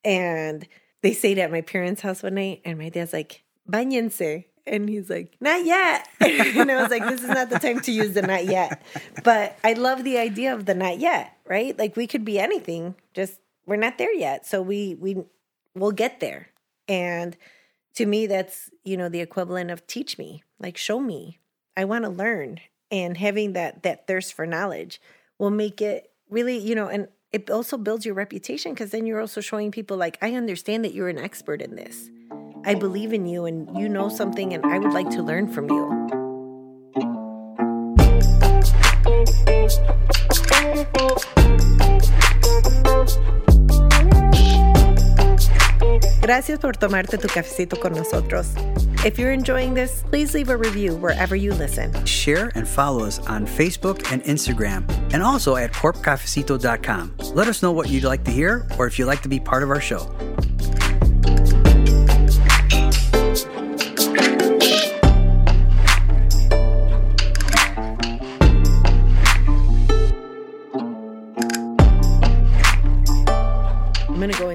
And 0.04 0.66
they 1.04 1.12
stayed 1.12 1.38
at 1.38 1.50
my 1.50 1.60
parents' 1.60 2.00
house 2.00 2.22
one 2.22 2.36
night, 2.36 2.62
and 2.64 2.78
my 2.78 2.88
dad's 2.88 3.12
like, 3.12 3.44
bañense. 3.70 4.46
And 4.66 4.88
he's 4.88 5.10
like, 5.10 5.36
not 5.38 5.62
yet. 5.62 6.08
and 6.20 6.70
I 6.70 6.80
was 6.80 6.90
like, 6.90 7.06
this 7.06 7.20
is 7.20 7.28
not 7.28 7.50
the 7.50 7.58
time 7.58 7.80
to 7.80 7.92
use 7.92 8.14
the 8.14 8.22
not 8.22 8.46
yet. 8.46 8.80
But 9.22 9.58
I 9.62 9.74
love 9.74 10.02
the 10.02 10.16
idea 10.16 10.54
of 10.54 10.64
the 10.64 10.74
not 10.74 10.98
yet, 10.98 11.36
right? 11.46 11.78
Like 11.78 11.94
we 11.94 12.06
could 12.06 12.24
be 12.24 12.38
anything, 12.38 12.94
just 13.12 13.38
we're 13.66 13.76
not 13.76 13.98
there 13.98 14.14
yet. 14.14 14.46
So 14.46 14.62
we 14.62 14.96
we 14.98 15.22
we'll 15.74 15.92
get 15.92 16.20
there. 16.20 16.48
And 16.88 17.36
to 17.96 18.06
me, 18.06 18.26
that's, 18.26 18.70
you 18.82 18.96
know, 18.96 19.10
the 19.10 19.20
equivalent 19.20 19.70
of 19.70 19.86
teach 19.86 20.16
me, 20.16 20.42
like 20.58 20.78
show 20.78 21.00
me. 21.00 21.38
I 21.76 21.84
want 21.84 22.04
to 22.04 22.10
learn. 22.10 22.60
And 22.90 23.18
having 23.18 23.52
that 23.52 23.82
that 23.82 24.06
thirst 24.06 24.32
for 24.32 24.46
knowledge 24.46 25.02
will 25.38 25.50
make 25.50 25.82
it 25.82 26.10
really, 26.30 26.56
you 26.56 26.74
know, 26.74 26.88
and 26.88 27.08
it 27.34 27.50
also 27.50 27.76
builds 27.76 28.06
your 28.06 28.14
reputation 28.14 28.72
because 28.72 28.92
then 28.92 29.06
you're 29.06 29.20
also 29.20 29.40
showing 29.40 29.72
people 29.72 29.96
like, 29.96 30.16
I 30.22 30.34
understand 30.34 30.84
that 30.84 30.94
you're 30.94 31.08
an 31.08 31.18
expert 31.18 31.60
in 31.60 31.74
this. 31.74 32.08
I 32.64 32.74
believe 32.74 33.12
in 33.12 33.26
you 33.26 33.44
and 33.44 33.76
you 33.76 33.88
know 33.88 34.08
something 34.08 34.54
and 34.54 34.64
I 34.64 34.78
would 34.78 34.92
like 34.92 35.10
to 35.10 35.20
learn 35.20 35.48
from 35.48 35.68
you. 35.68 35.84
Gracias 46.22 46.60
por 46.60 46.74
tomarte 46.74 47.18
tu 47.18 47.26
cafecito 47.26 47.80
con 47.80 47.94
nosotros. 47.94 48.54
If 49.04 49.18
you're 49.18 49.32
enjoying 49.32 49.74
this, 49.74 50.02
please 50.04 50.32
leave 50.32 50.48
a 50.48 50.56
review 50.56 50.96
wherever 50.96 51.36
you 51.36 51.52
listen. 51.52 52.06
Share 52.06 52.50
and 52.54 52.66
follow 52.66 53.04
us 53.04 53.18
on 53.18 53.46
Facebook 53.46 54.10
and 54.10 54.24
Instagram, 54.24 54.88
and 55.12 55.22
also 55.22 55.56
at 55.56 55.74
corpcafecito.com. 55.74 57.14
Let 57.34 57.46
us 57.46 57.62
know 57.62 57.70
what 57.70 57.90
you'd 57.90 58.04
like 58.04 58.24
to 58.24 58.30
hear 58.30 58.66
or 58.78 58.86
if 58.86 58.98
you'd 58.98 59.04
like 59.04 59.20
to 59.20 59.28
be 59.28 59.38
part 59.38 59.62
of 59.62 59.68
our 59.68 59.80
show. 59.80 60.10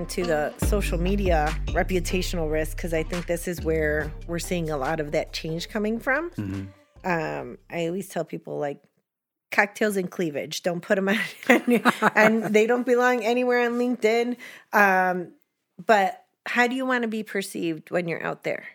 To 0.09 0.23
the 0.23 0.53
social 0.65 0.99
media 0.99 1.55
reputational 1.67 2.51
risk 2.51 2.77
because 2.77 2.93
I 2.93 3.03
think 3.03 3.27
this 3.27 3.47
is 3.47 3.61
where 3.61 4.11
we're 4.27 4.39
seeing 4.39 4.69
a 4.69 4.77
lot 4.77 4.99
of 4.99 5.11
that 5.11 5.33
change 5.33 5.69
coming 5.69 5.99
from. 5.99 6.31
Mm-hmm. 6.31 7.09
Um, 7.09 7.57
I 7.69 7.87
always 7.87 8.09
tell 8.09 8.25
people 8.25 8.57
like 8.57 8.81
cocktails 9.51 9.97
and 9.97 10.09
cleavage. 10.09 10.63
Don't 10.63 10.81
put 10.81 10.95
them 10.95 11.09
on, 11.09 11.19
and 12.15 12.43
they 12.43 12.67
don't 12.67 12.85
belong 12.85 13.23
anywhere 13.23 13.65
on 13.65 13.77
LinkedIn. 13.77 14.37
Um, 14.73 15.33
but 15.83 16.23
how 16.45 16.67
do 16.67 16.75
you 16.75 16.85
want 16.85 17.03
to 17.03 17.07
be 17.07 17.23
perceived 17.23 17.91
when 17.91 18.07
you're 18.07 18.23
out 18.23 18.43
there? 18.43 18.65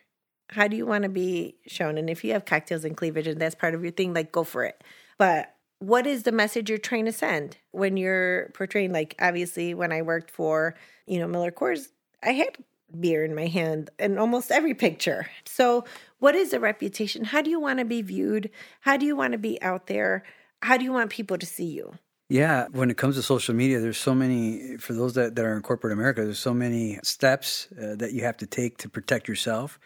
How 0.51 0.69
do 0.69 0.77
you 0.77 0.87
want 0.87 1.03
to 1.03 1.09
be 1.09 1.57
shown? 1.67 1.99
And 1.99 2.09
if 2.09 2.23
you 2.23 2.33
have 2.33 2.45
cocktails 2.45 2.85
and 2.85 2.97
cleavage 2.97 3.27
and 3.27 3.41
that's 3.41 3.55
part 3.55 3.75
of 3.75 3.83
your 3.83 3.93
thing, 3.93 4.15
like 4.15 4.31
go 4.31 4.45
for 4.45 4.65
it. 4.65 4.83
But 5.19 5.55
what 5.79 6.07
is 6.07 6.23
the 6.23 6.33
message 6.33 6.69
you're 6.69 6.79
trying 6.79 7.05
to 7.05 7.13
send 7.13 7.59
when 7.73 7.97
you're 7.97 8.51
portraying? 8.55 8.93
Like, 8.93 9.15
obviously, 9.21 9.75
when 9.75 9.93
I 9.93 10.03
worked 10.03 10.31
for, 10.31 10.75
you 11.07 11.19
know, 11.19 11.27
Miller 11.27 11.51
Coors, 11.51 11.89
I 12.23 12.33
had 12.33 12.57
beer 12.99 13.25
in 13.25 13.35
my 13.35 13.47
hand 13.47 13.91
in 13.99 14.19
almost 14.19 14.51
every 14.51 14.75
picture. 14.75 15.29
So, 15.45 15.85
what 16.19 16.35
is 16.35 16.51
the 16.51 16.61
reputation? 16.61 17.25
How 17.25 17.43
do 17.43 17.51
you 17.51 17.61
want 17.61 17.81
to 17.81 17.85
be 17.85 18.03
viewed? 18.03 18.51
How 18.81 18.97
do 18.97 19.05
you 19.05 19.17
want 19.17 19.33
to 19.33 19.39
be 19.39 19.61
out 19.63 19.87
there? 19.87 20.25
How 20.63 20.77
do 20.77 20.85
you 20.85 20.93
want 20.93 21.11
people 21.11 21.37
to 21.37 21.47
see 21.47 21.67
you? 21.67 21.99
Yeah, 22.31 22.69
when 22.73 22.91
it 22.91 22.97
comes 22.97 23.17
to 23.17 23.23
social 23.23 23.55
media, 23.55 23.81
there's 23.81 23.99
so 23.99 24.15
many, 24.15 24.79
for 24.79 24.95
those 24.95 25.13
that, 25.15 25.35
that 25.35 25.45
are 25.45 25.55
in 25.55 25.63
corporate 25.63 25.93
America, 25.93 26.25
there's 26.25 26.39
so 26.39 26.55
many 26.55 26.99
steps 27.03 27.69
uh, 27.73 27.97
that 27.97 28.13
you 28.13 28.23
have 28.23 28.39
to 28.39 28.47
take 28.47 28.79
to 28.79 28.89
protect 28.89 29.29
yourself, 29.29 29.79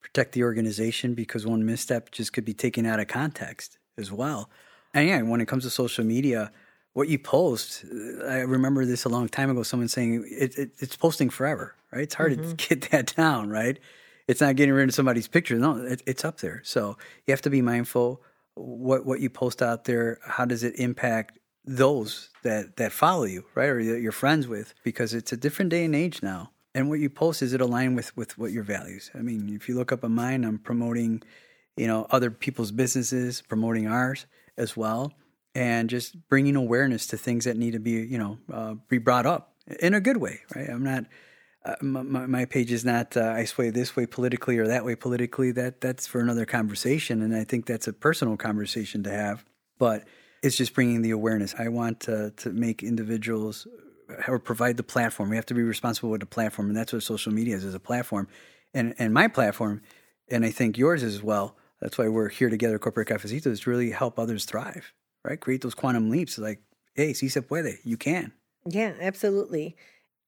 protect 0.00 0.32
the 0.32 0.42
organization, 0.42 1.14
because 1.14 1.46
one 1.46 1.64
misstep 1.64 2.10
just 2.10 2.32
could 2.32 2.44
be 2.44 2.52
taken 2.52 2.84
out 2.84 2.98
of 2.98 3.06
context 3.06 3.78
as 3.96 4.10
well. 4.10 4.50
And 4.94 5.08
yeah, 5.08 5.20
when 5.22 5.40
it 5.40 5.48
comes 5.48 5.64
to 5.64 5.70
social 5.70 6.04
media, 6.04 6.52
what 6.92 7.08
you 7.08 7.18
post, 7.18 7.84
I 8.26 8.38
remember 8.38 8.86
this 8.86 9.04
a 9.04 9.08
long 9.08 9.28
time 9.28 9.50
ago, 9.50 9.64
someone 9.64 9.88
saying 9.88 10.24
it, 10.30 10.56
it, 10.56 10.70
it's 10.78 10.96
posting 10.96 11.28
forever, 11.28 11.74
right? 11.92 12.02
It's 12.02 12.14
hard 12.14 12.38
mm-hmm. 12.38 12.54
to 12.54 12.68
get 12.68 12.90
that 12.92 13.14
down, 13.16 13.50
right? 13.50 13.78
It's 14.28 14.40
not 14.40 14.56
getting 14.56 14.74
rid 14.74 14.88
of 14.88 14.94
somebody's 14.94 15.28
picture. 15.28 15.56
No, 15.56 15.76
it, 15.76 16.02
it's 16.06 16.24
up 16.24 16.38
there. 16.38 16.62
So 16.64 16.96
you 17.26 17.32
have 17.32 17.42
to 17.42 17.50
be 17.50 17.60
mindful 17.60 18.22
what 18.54 19.04
what 19.04 19.20
you 19.20 19.28
post 19.28 19.60
out 19.60 19.84
there. 19.84 20.20
How 20.24 20.44
does 20.44 20.62
it 20.62 20.78
impact 20.78 21.38
those 21.64 22.30
that 22.44 22.76
that 22.76 22.92
follow 22.92 23.24
you, 23.24 23.44
right, 23.54 23.68
or 23.68 23.84
that 23.84 24.00
you're 24.00 24.12
friends 24.12 24.46
with? 24.46 24.72
Because 24.84 25.12
it's 25.12 25.32
a 25.32 25.36
different 25.36 25.72
day 25.72 25.84
and 25.84 25.94
age 25.94 26.22
now. 26.22 26.52
And 26.76 26.88
what 26.88 27.00
you 27.00 27.10
post 27.10 27.42
is 27.42 27.52
it 27.52 27.60
aligned 27.60 27.96
with 27.96 28.16
with 28.16 28.38
what 28.38 28.52
your 28.52 28.62
values. 28.62 29.10
I 29.14 29.18
mean, 29.18 29.52
if 29.54 29.68
you 29.68 29.74
look 29.74 29.90
up 29.90 30.04
at 30.04 30.10
mine, 30.10 30.44
I'm 30.44 30.58
promoting, 30.58 31.22
you 31.76 31.88
know, 31.88 32.06
other 32.10 32.30
people's 32.30 32.70
businesses, 32.70 33.42
promoting 33.42 33.88
ours 33.88 34.26
as 34.56 34.76
well, 34.76 35.12
and 35.54 35.88
just 35.88 36.28
bringing 36.28 36.56
awareness 36.56 37.06
to 37.08 37.16
things 37.16 37.44
that 37.44 37.56
need 37.56 37.72
to 37.72 37.80
be, 37.80 37.92
you 37.92 38.18
know, 38.18 38.38
uh, 38.52 38.74
be 38.88 38.98
brought 38.98 39.26
up 39.26 39.54
in 39.80 39.94
a 39.94 40.00
good 40.00 40.18
way, 40.18 40.40
right? 40.54 40.68
I'm 40.68 40.84
not. 40.84 41.04
Uh, 41.64 41.76
my, 41.80 42.26
my, 42.26 42.44
page 42.44 42.70
is 42.70 42.84
not 42.84 43.16
uh, 43.16 43.32
I 43.34 43.46
sway 43.46 43.70
this 43.70 43.96
way 43.96 44.04
politically 44.04 44.58
or 44.58 44.66
that 44.66 44.84
way 44.84 44.94
politically. 44.94 45.50
That 45.50 45.80
that's 45.80 46.06
for 46.06 46.20
another 46.20 46.44
conversation, 46.44 47.22
and 47.22 47.34
I 47.34 47.44
think 47.44 47.64
that's 47.64 47.88
a 47.88 47.92
personal 47.92 48.36
conversation 48.36 49.02
to 49.04 49.10
have. 49.10 49.44
But 49.78 50.04
it's 50.42 50.56
just 50.58 50.74
bringing 50.74 51.00
the 51.00 51.10
awareness. 51.10 51.54
I 51.58 51.68
want 51.68 52.00
to, 52.00 52.32
to 52.36 52.50
make 52.50 52.82
individuals 52.82 53.66
uh, 54.10 54.30
or 54.30 54.38
provide 54.38 54.76
the 54.76 54.82
platform. 54.82 55.30
We 55.30 55.36
have 55.36 55.46
to 55.46 55.54
be 55.54 55.62
responsible 55.62 56.10
with 56.10 56.20
the 56.20 56.26
platform, 56.26 56.68
and 56.68 56.76
that's 56.76 56.92
what 56.92 57.02
social 57.02 57.32
media 57.32 57.56
is: 57.56 57.64
is 57.64 57.74
a 57.74 57.80
platform. 57.80 58.28
And 58.74 58.94
and 58.98 59.14
my 59.14 59.28
platform, 59.28 59.80
and 60.30 60.44
I 60.44 60.50
think 60.50 60.76
yours 60.76 61.02
as 61.02 61.22
well. 61.22 61.56
That's 61.80 61.98
why 61.98 62.08
we're 62.08 62.28
here 62.28 62.50
together, 62.50 62.78
Corporate 62.78 63.08
Cafecito, 63.08 63.48
is 63.48 63.60
to 63.60 63.70
really 63.70 63.90
help 63.90 64.18
others 64.18 64.44
thrive, 64.44 64.92
right? 65.24 65.40
Create 65.40 65.62
those 65.62 65.74
quantum 65.74 66.10
leaps. 66.10 66.38
Like, 66.38 66.60
hey, 66.94 67.12
si 67.12 67.28
se 67.28 67.40
puede, 67.42 67.78
you 67.84 67.96
can. 67.96 68.32
Yeah, 68.66 68.94
absolutely. 69.00 69.76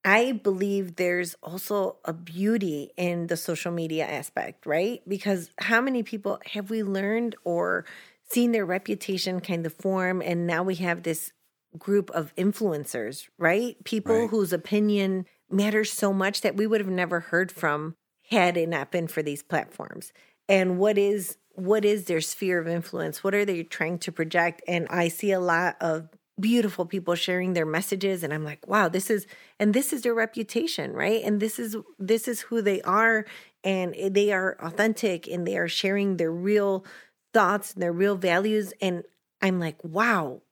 I 0.04 0.32
believe 0.32 0.96
there's 0.96 1.34
also 1.42 1.96
a 2.04 2.12
beauty 2.12 2.90
in 2.96 3.26
the 3.26 3.36
social 3.36 3.72
media 3.72 4.06
aspect, 4.06 4.64
right? 4.64 5.02
Because 5.08 5.50
how 5.58 5.80
many 5.80 6.04
people 6.04 6.40
have 6.52 6.70
we 6.70 6.84
learned 6.84 7.34
or 7.42 7.84
seen 8.28 8.52
their 8.52 8.64
reputation 8.64 9.40
kind 9.40 9.66
of 9.66 9.72
form? 9.72 10.22
And 10.22 10.46
now 10.46 10.62
we 10.62 10.76
have 10.76 11.02
this 11.02 11.32
group 11.76 12.10
of 12.10 12.34
influencers, 12.36 13.26
right? 13.36 13.82
People 13.84 14.20
right. 14.20 14.30
whose 14.30 14.52
opinion 14.52 15.26
matters 15.50 15.92
so 15.92 16.12
much 16.12 16.40
that 16.42 16.56
we 16.56 16.66
would 16.66 16.80
have 16.80 16.90
never 16.90 17.20
heard 17.20 17.50
from 17.50 17.96
had 18.30 18.56
it 18.56 18.68
not 18.68 18.92
been 18.92 19.08
for 19.08 19.22
these 19.22 19.42
platforms. 19.42 20.12
And 20.48 20.78
what 20.78 20.98
is 20.98 21.38
what 21.54 21.84
is 21.84 22.04
their 22.04 22.20
sphere 22.20 22.60
of 22.60 22.68
influence? 22.68 23.24
What 23.24 23.34
are 23.34 23.44
they 23.44 23.62
trying 23.62 23.98
to 24.00 24.12
project? 24.12 24.62
And 24.68 24.86
I 24.90 25.08
see 25.08 25.32
a 25.32 25.40
lot 25.40 25.76
of 25.80 26.08
beautiful 26.38 26.84
people 26.84 27.14
sharing 27.14 27.54
their 27.54 27.64
messages 27.64 28.22
and 28.22 28.32
I'm 28.32 28.44
like, 28.44 28.66
wow, 28.66 28.88
this 28.88 29.08
is 29.08 29.26
and 29.58 29.72
this 29.72 29.92
is 29.92 30.02
their 30.02 30.14
reputation, 30.14 30.92
right? 30.92 31.22
And 31.24 31.40
this 31.40 31.58
is 31.58 31.76
this 31.98 32.28
is 32.28 32.42
who 32.42 32.60
they 32.60 32.82
are 32.82 33.24
and 33.64 33.94
they 34.10 34.32
are 34.32 34.56
authentic 34.60 35.26
and 35.26 35.46
they 35.46 35.56
are 35.56 35.68
sharing 35.68 36.16
their 36.16 36.30
real 36.30 36.84
thoughts 37.32 37.72
and 37.72 37.82
their 37.82 37.92
real 37.92 38.16
values 38.16 38.72
and 38.80 39.02
I'm 39.40 39.58
like, 39.58 39.82
wow. 39.82 40.42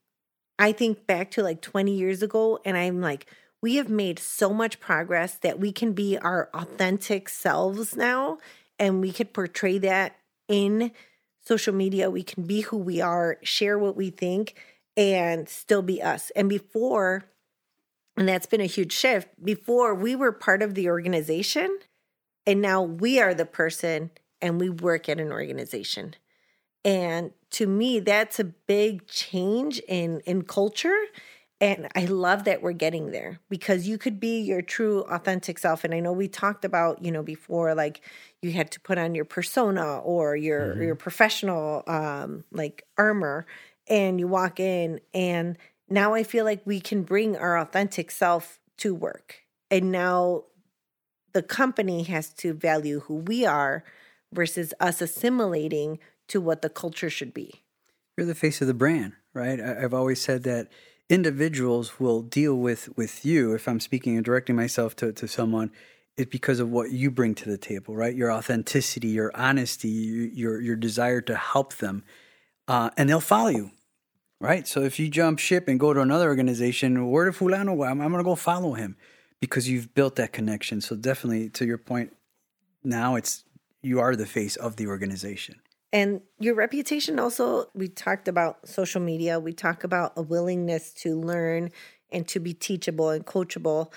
I 0.59 0.71
think 0.73 1.07
back 1.07 1.33
to 1.33 1.43
like 1.43 1.61
20 1.61 1.93
years 1.93 2.23
ago 2.23 2.61
and 2.65 2.77
I'm 2.77 3.01
like, 3.01 3.27
we 3.61 3.77
have 3.77 3.89
made 3.89 4.19
so 4.19 4.55
much 4.55 4.79
progress 4.79 5.37
that 5.39 5.59
we 5.59 5.73
can 5.73 5.93
be 5.93 6.17
our 6.19 6.49
authentic 6.55 7.29
selves 7.29 7.97
now 7.97 8.39
and 8.79 9.01
we 9.01 9.13
could 9.13 9.33
portray 9.33 9.79
that 9.79 10.17
in 10.49 10.93
social 11.41 11.75
media. 11.75 12.11
We 12.11 12.23
can 12.23 12.45
be 12.45 12.63
who 12.63 12.77
we 12.77 13.01
are, 13.01 13.39
share 13.43 13.79
what 13.79 13.97
we 13.97 14.11
think 14.11 14.55
and 14.97 15.49
still 15.49 15.83
be 15.83 16.03
us. 16.03 16.31
And 16.37 16.49
before, 16.49 17.25
and 18.17 18.29
that's 18.29 18.47
been 18.47 18.61
a 18.61 18.67
huge 18.67 18.93
shift, 18.93 19.29
before 19.43 19.95
we 19.95 20.15
were 20.15 20.33
part 20.33 20.63
of 20.63 20.75
the 20.75 20.89
organization, 20.89 21.79
and 22.47 22.61
now 22.61 22.83
we 22.83 23.21
are 23.21 23.35
the 23.35 23.47
person 23.47 24.11
and 24.41 24.61
we 24.61 24.69
work 24.69 25.09
at 25.09 25.21
an 25.21 25.33
organization. 25.33 26.15
And 26.85 27.33
to 27.53 27.67
me, 27.67 28.01
that's 28.01 28.39
a 28.39 28.45
big 28.45 29.07
change 29.07 29.81
in 29.89 30.21
in 30.21 30.43
culture. 30.43 30.99
And 31.65 31.89
I 31.95 32.05
love 32.05 32.45
that 32.45 32.61
we're 32.61 32.73
getting 32.73 33.11
there 33.11 33.41
because 33.49 33.89
you 33.89 33.97
could 33.97 34.21
be 34.21 34.39
your 34.39 34.61
true 34.61 35.01
authentic 35.09 35.59
self. 35.59 35.83
And 35.83 35.95
I 35.95 36.01
know 36.01 36.13
we 36.13 36.29
talked 36.29 36.63
about, 36.63 37.03
you 37.03 37.11
know, 37.11 37.23
before 37.23 37.75
like 37.75 38.03
you 38.43 38.53
had 38.53 38.71
to 38.73 38.81
put 38.81 38.99
on 38.99 39.15
your 39.15 39.25
persona 39.25 39.97
or 40.01 40.37
your 40.37 40.75
mm-hmm. 40.75 40.83
your 40.83 40.95
professional 40.95 41.83
um 41.87 42.45
like 42.53 42.85
armor 42.99 43.47
and 43.89 44.21
you 44.21 44.29
walk 44.29 44.61
in 44.61 45.01
and 45.15 45.57
now 45.89 46.13
I 46.13 46.23
feel 46.23 46.45
like 46.45 46.61
we 46.67 46.81
can 46.81 47.03
bring 47.03 47.35
our 47.35 47.57
authentic 47.57 48.11
self 48.11 48.61
to 48.79 48.95
work. 48.95 49.41
And 49.71 49.91
now 49.91 50.45
the 51.33 51.43
company 51.43 52.03
has 52.03 52.29
to 52.35 52.53
value 52.53 53.01
who 53.01 53.17
we 53.17 53.47
are 53.47 53.85
versus 54.35 54.75
us 54.81 55.01
assimilating 55.01 55.99
to 56.29 56.43
what 56.43 56.61
the 56.61 56.69
culture 56.69 57.09
should 57.09 57.33
be. 57.33 57.63
You're 58.19 58.27
the 58.27 58.35
face 58.35 58.61
of 58.61 58.67
the 58.67 58.75
brand, 58.75 59.15
right? 59.33 59.59
I've 59.59 59.95
always 59.95 60.21
said 60.21 60.43
that 60.43 60.69
individuals 61.11 62.01
will 62.01 62.23
deal 62.23 62.55
with 62.55 62.89
with 62.97 63.25
you 63.25 63.53
if 63.55 63.69
I'm 63.69 63.81
speaking 63.81 64.17
and 64.17 64.25
directing 64.25 64.57
myself 64.57 64.97
to, 64.97 65.13
to 65.13 65.29
someone 65.29 65.71
is 66.17 66.27
because 66.27 66.61
of 66.61 66.71
what 66.71 66.93
you 66.93 67.11
bring 67.11 67.35
to 67.35 67.51
the 67.51 67.59
table, 67.59 67.97
right? 67.97 68.15
Your 68.15 68.33
authenticity, 68.33 69.09
your 69.09 69.33
honesty, 69.35 69.89
your 69.89 70.61
your 70.61 70.77
desire 70.77 71.21
to 71.23 71.37
help 71.37 71.75
them, 71.75 72.05
uh, 72.69 72.91
and 72.97 73.09
they'll 73.09 73.21
follow 73.21 73.49
you, 73.51 73.71
right? 74.41 74.67
So 74.67 74.83
if 74.83 74.99
you 74.99 75.09
jump 75.09 75.39
ship 75.39 75.69
and 75.69 75.79
go 75.79 75.93
to 75.93 76.01
another 76.01 76.29
organization, 76.29 77.11
where 77.11 77.25
did 77.27 77.35
Fulano? 77.35 77.87
I'm, 77.89 78.01
I'm 78.01 78.11
going 78.11 78.23
to 78.23 78.25
go 78.25 78.37
follow 78.37 78.75
him 78.75 78.97
because 79.41 79.69
you've 79.69 79.95
built 79.95 80.17
that 80.17 80.33
connection. 80.33 80.81
So 80.81 80.97
definitely, 80.97 81.51
to 81.51 81.67
your 81.67 81.79
point, 81.79 82.17
now 82.83 83.17
it's 83.17 83.45
you 83.83 84.01
are 84.01 84.17
the 84.17 84.27
face 84.27 84.57
of 84.57 84.77
the 84.77 84.87
organization. 84.87 85.61
And 85.95 86.23
your 86.41 86.57
reputation 86.57 87.21
also, 87.21 87.69
we 87.73 87.87
talked 87.87 88.27
about 88.27 88.69
social 88.69 89.01
media, 89.01 89.39
we 89.39 89.53
talk 89.53 89.85
about 89.85 90.13
a 90.17 90.23
willingness 90.23 90.93
to 90.95 91.19
learn 91.21 91.71
and 92.11 92.27
to 92.29 92.41
be 92.41 92.53
teachable 92.53 93.11
and 93.11 93.25
coachable. 93.25 93.93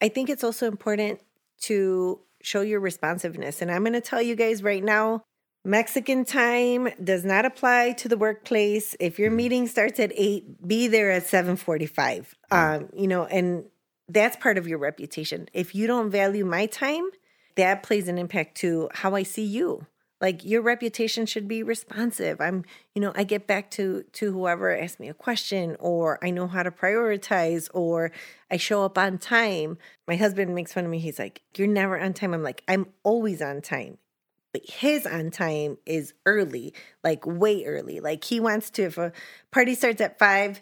I 0.00 0.08
think 0.08 0.30
it's 0.30 0.42
also 0.42 0.66
important 0.66 1.20
to 1.64 2.20
show 2.42 2.62
your 2.62 2.80
responsiveness. 2.80 3.60
And 3.60 3.70
I'm 3.70 3.82
going 3.82 3.92
to 3.92 4.00
tell 4.00 4.22
you 4.22 4.34
guys 4.34 4.62
right 4.62 4.82
now 4.82 5.24
Mexican 5.62 6.24
time 6.24 6.88
does 7.04 7.22
not 7.22 7.44
apply 7.44 7.92
to 7.98 8.08
the 8.08 8.16
workplace. 8.16 8.96
If 8.98 9.18
your 9.18 9.30
meeting 9.30 9.68
starts 9.68 10.00
at 10.00 10.10
8, 10.16 10.66
be 10.66 10.88
there 10.88 11.10
at 11.10 11.24
7:45. 11.24 12.34
Um, 12.50 12.88
you 12.96 13.06
know, 13.06 13.26
and 13.26 13.66
that's 14.08 14.36
part 14.36 14.56
of 14.56 14.66
your 14.66 14.78
reputation. 14.78 15.50
If 15.52 15.74
you 15.74 15.86
don't 15.86 16.10
value 16.10 16.46
my 16.46 16.64
time, 16.64 17.10
that 17.56 17.82
plays 17.82 18.08
an 18.08 18.16
impact 18.16 18.56
to 18.62 18.88
how 18.94 19.14
I 19.14 19.22
see 19.22 19.44
you 19.44 19.86
like 20.22 20.44
your 20.44 20.62
reputation 20.62 21.26
should 21.26 21.48
be 21.48 21.64
responsive. 21.64 22.40
I'm 22.40 22.64
you 22.94 23.02
know 23.02 23.12
i 23.14 23.24
get 23.24 23.46
back 23.46 23.70
to 23.72 24.04
to 24.12 24.32
whoever 24.32 24.74
asks 24.74 25.00
me 25.00 25.08
a 25.08 25.14
question 25.14 25.76
or 25.80 26.18
i 26.24 26.30
know 26.30 26.46
how 26.46 26.62
to 26.62 26.70
prioritize 26.70 27.68
or 27.74 28.12
i 28.50 28.56
show 28.56 28.84
up 28.84 28.96
on 28.96 29.18
time. 29.18 29.76
My 30.06 30.16
husband 30.16 30.54
makes 30.54 30.72
fun 30.72 30.84
of 30.84 30.90
me. 30.90 31.00
He's 31.00 31.18
like 31.18 31.42
you're 31.56 31.68
never 31.68 32.00
on 32.00 32.14
time. 32.14 32.32
I'm 32.32 32.42
like 32.42 32.62
i'm 32.68 32.86
always 33.02 33.42
on 33.42 33.60
time. 33.60 33.98
But 34.52 34.68
his 34.68 35.06
on 35.06 35.30
time 35.30 35.78
is 35.84 36.14
early 36.24 36.72
like 37.02 37.26
way 37.26 37.64
early. 37.64 38.00
Like 38.00 38.22
he 38.22 38.38
wants 38.38 38.70
to 38.70 38.84
if 38.84 38.98
a 38.98 39.12
party 39.50 39.74
starts 39.74 40.00
at 40.00 40.18
five 40.18 40.60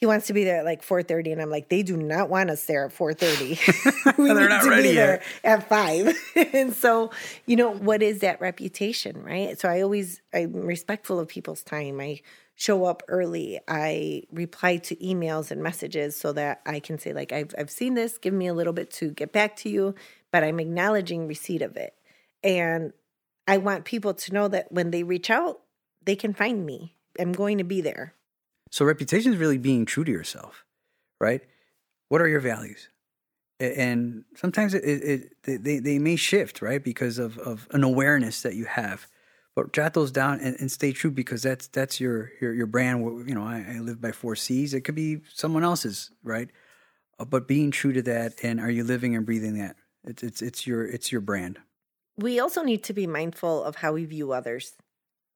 he 0.00 0.06
wants 0.06 0.26
to 0.28 0.32
be 0.32 0.44
there 0.44 0.60
at 0.60 0.64
like 0.64 0.82
4.30 0.82 1.32
and 1.32 1.42
i'm 1.42 1.50
like 1.50 1.68
they 1.68 1.82
do 1.82 1.96
not 1.96 2.28
want 2.30 2.50
us 2.50 2.64
there 2.64 2.86
at 2.86 2.92
4.30 2.96 4.16
we 4.18 4.28
They're 4.28 4.40
need 4.40 4.48
not 4.48 4.62
to 4.64 4.70
ready 4.70 4.88
be 4.88 4.94
there 4.94 5.22
yet. 5.44 5.60
at 5.60 5.68
5 5.68 6.16
and 6.54 6.72
so 6.74 7.10
you 7.46 7.56
know 7.56 7.70
what 7.72 8.02
is 8.02 8.20
that 8.20 8.40
reputation 8.40 9.22
right? 9.22 9.58
So 9.60 9.68
i 9.68 9.82
always 9.82 10.22
i'm 10.34 10.52
respectful 10.52 11.20
of 11.20 11.28
people's 11.28 11.62
time. 11.62 12.00
I 12.00 12.20
show 12.56 12.84
up 12.84 13.02
early. 13.08 13.58
I 13.66 14.24
reply 14.30 14.76
to 14.76 14.96
emails 14.96 15.50
and 15.50 15.62
messages 15.62 16.16
so 16.16 16.32
that 16.32 16.60
i 16.66 16.80
can 16.80 16.98
say 16.98 17.12
like 17.12 17.32
i've, 17.32 17.54
I've 17.58 17.70
seen 17.70 17.94
this. 17.94 18.18
Give 18.18 18.34
me 18.34 18.46
a 18.46 18.54
little 18.54 18.72
bit 18.72 18.90
to 18.92 19.10
get 19.10 19.32
back 19.32 19.56
to 19.56 19.68
you 19.68 19.94
but 20.32 20.44
i'm 20.44 20.60
acknowledging 20.60 21.26
receipt 21.28 21.62
of 21.62 21.76
it. 21.76 21.94
And 22.42 22.92
i 23.46 23.58
want 23.58 23.84
people 23.84 24.14
to 24.14 24.32
know 24.32 24.48
that 24.48 24.72
when 24.72 24.90
they 24.90 25.02
reach 25.02 25.28
out 25.30 25.60
they 26.04 26.16
can 26.16 26.32
find 26.32 26.64
me. 26.64 26.94
I'm 27.18 27.32
going 27.32 27.58
to 27.58 27.64
be 27.64 27.80
there 27.82 28.14
So 28.70 28.84
reputation 28.84 29.32
is 29.32 29.38
really 29.38 29.58
being 29.58 29.84
true 29.84 30.04
to 30.04 30.12
yourself, 30.12 30.64
right? 31.20 31.42
What 32.08 32.20
are 32.20 32.28
your 32.28 32.40
values? 32.40 32.88
And 33.58 34.24
sometimes 34.36 34.72
it, 34.72 34.84
it, 34.84 35.32
it 35.46 35.64
they, 35.64 35.78
they 35.80 35.98
may 35.98 36.16
shift, 36.16 36.62
right, 36.62 36.82
because 36.82 37.18
of, 37.18 37.36
of 37.38 37.68
an 37.72 37.84
awareness 37.84 38.42
that 38.42 38.54
you 38.54 38.64
have. 38.64 39.06
But 39.54 39.72
jot 39.72 39.92
those 39.94 40.12
down 40.12 40.40
and, 40.40 40.56
and 40.60 40.70
stay 40.72 40.92
true 40.92 41.10
because 41.10 41.42
that's 41.42 41.66
that's 41.66 42.00
your 42.00 42.30
your, 42.40 42.54
your 42.54 42.66
brand. 42.66 43.02
You 43.28 43.34
know, 43.34 43.42
I, 43.42 43.66
I 43.76 43.78
live 43.80 44.00
by 44.00 44.12
four 44.12 44.34
C's. 44.36 44.72
It 44.72 44.82
could 44.82 44.94
be 44.94 45.20
someone 45.34 45.64
else's, 45.64 46.10
right? 46.22 46.48
Uh, 47.18 47.24
But 47.26 47.48
being 47.48 47.70
true 47.70 47.92
to 47.92 48.02
that, 48.02 48.42
and 48.42 48.60
are 48.60 48.70
you 48.70 48.84
living 48.84 49.14
and 49.16 49.26
breathing 49.26 49.58
that? 49.58 49.76
It's 50.04 50.22
it's 50.22 50.40
it's 50.40 50.66
your 50.66 50.86
it's 50.86 51.10
your 51.12 51.20
brand. 51.20 51.58
we 52.16 52.40
also 52.40 52.62
need 52.62 52.82
to 52.84 52.92
be 52.92 53.06
mindful 53.06 53.64
of 53.64 53.76
how 53.76 53.92
we 53.92 54.04
view 54.04 54.32
others 54.32 54.74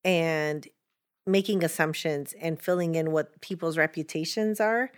and 0.05 0.67
making 1.27 1.65
assumptions 1.65 2.35
and 2.41 2.61
filling 2.61 2.95
in 2.95 3.13
what 3.13 3.41
people's 3.41 3.79
reputations 3.79 4.61
are 4.61 4.91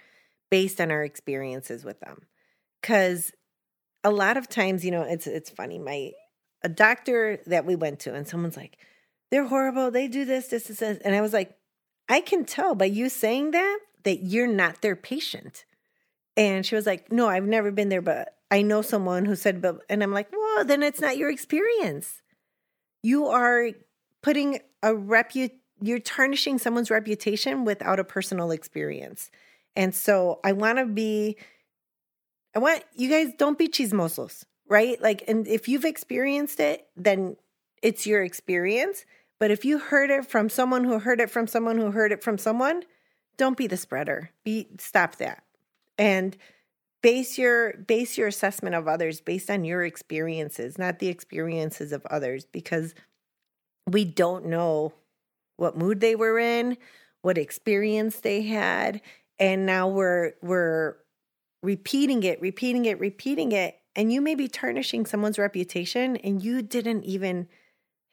based 0.51 0.81
on 0.81 0.91
our 0.91 1.03
experiences 1.03 1.85
with 1.85 2.01
them 2.01 2.23
cuz 2.83 3.33
a 4.05 4.11
lot 4.11 4.37
of 4.37 4.49
times 4.49 4.85
you 4.85 4.91
know 4.91 5.03
it's 5.03 5.27
it's 5.27 5.51
funny 5.51 5.79
my 5.79 6.13
a 6.63 6.69
doctor 6.69 7.39
that 7.47 7.65
we 7.65 7.75
went 7.77 8.01
to 8.01 8.15
and 8.15 8.27
someone's 8.27 8.57
like 8.57 8.77
they're 9.31 9.47
horrible 9.47 9.91
they 9.91 10.09
do 10.09 10.25
this 10.25 10.49
this 10.49 10.65
this, 10.65 10.79
this. 10.79 10.99
and 11.05 11.15
i 11.15 11.21
was 11.21 11.33
like 11.33 11.57
i 12.09 12.21
can 12.21 12.45
tell 12.45 12.75
by 12.75 12.85
you 12.85 13.09
saying 13.09 13.51
that 13.51 13.79
that 14.05 14.23
you're 14.23 14.47
not 14.47 14.83
their 14.83 14.97
patient 14.97 15.65
and 16.37 16.65
she 16.65 16.75
was 16.75 16.87
like 16.87 17.11
no 17.11 17.29
i've 17.29 17.45
never 17.45 17.71
been 17.71 17.89
there 17.89 18.03
but 18.03 18.37
i 18.51 18.63
know 18.63 18.83
someone 18.83 19.25
who 19.25 19.37
said 19.37 19.61
but 19.61 19.79
and 19.89 20.03
i'm 20.03 20.13
like 20.13 20.31
well 20.33 20.65
then 20.65 20.83
it's 20.83 21.01
not 21.01 21.17
your 21.17 21.31
experience 21.31 22.23
you 23.03 23.27
are 23.27 23.71
putting 24.23 24.59
a 24.83 24.91
repu 24.91 25.51
you're 25.81 25.99
tarnishing 25.99 26.59
someone's 26.59 26.91
reputation 26.91 27.65
without 27.65 28.01
a 28.01 28.05
personal 28.05 28.51
experience. 28.51 29.31
And 29.75 29.95
so 29.95 30.41
I 30.43 30.53
want 30.53 30.79
to 30.79 30.87
be 30.87 31.37
I 32.55 32.59
want 32.59 32.83
you 32.95 33.11
guys 33.11 33.35
don't 33.37 33.59
be 33.59 33.69
chismosos, 33.69 34.45
right? 34.69 35.01
Like 35.01 35.25
and 35.29 35.47
if 35.47 35.69
you've 35.69 35.85
experienced 35.85 36.61
it, 36.61 36.87
then 36.97 37.37
it's 37.83 38.07
your 38.07 38.23
experience, 38.23 39.05
but 39.39 39.51
if 39.51 39.65
you 39.65 39.79
heard 39.79 40.11
it 40.11 40.27
from 40.27 40.49
someone 40.49 40.85
who 40.85 40.99
heard 40.99 41.21
it 41.21 41.31
from 41.31 41.47
someone 41.47 41.77
who 41.77 41.91
heard 41.91 42.13
it 42.13 42.23
from 42.23 42.39
someone, 42.39 42.83
don't 43.37 43.57
be 43.57 43.67
the 43.67 43.77
spreader. 43.77 44.31
Be 44.45 44.69
stop 44.79 45.17
that. 45.17 45.45
And 45.99 46.37
base 47.03 47.37
your 47.37 47.75
base 47.75 48.17
your 48.17 48.29
assessment 48.29 48.75
of 48.75 48.89
others 48.89 49.21
based 49.21 49.51
on 49.51 49.65
your 49.65 49.85
experiences, 49.85 50.79
not 50.79 50.99
the 50.99 51.09
experiences 51.09 51.93
of 51.93 52.05
others 52.07 52.47
because 52.47 52.95
we 53.87 54.05
don't 54.05 54.47
know 54.47 54.95
what 55.57 55.77
mood 55.77 56.01
they 56.01 56.17
were 56.17 56.39
in, 56.39 56.77
what 57.23 57.39
experience 57.39 58.21
they 58.21 58.43
had, 58.43 59.01
and 59.39 59.67
now 59.67 59.89
we're 59.89 60.33
we're 60.43 60.97
repeating 61.63 62.23
it, 62.23 62.41
repeating 62.41 62.85
it, 62.85 62.99
repeating 63.01 63.53
it, 63.53 63.77
and 63.95 64.13
you 64.13 64.21
may 64.21 64.35
be 64.35 64.49
tarnishing 64.49 65.07
someone's 65.07 65.39
reputation 65.39 66.17
and 66.17 66.43
you 66.43 66.63
didn't 66.63 67.05
even 67.05 67.49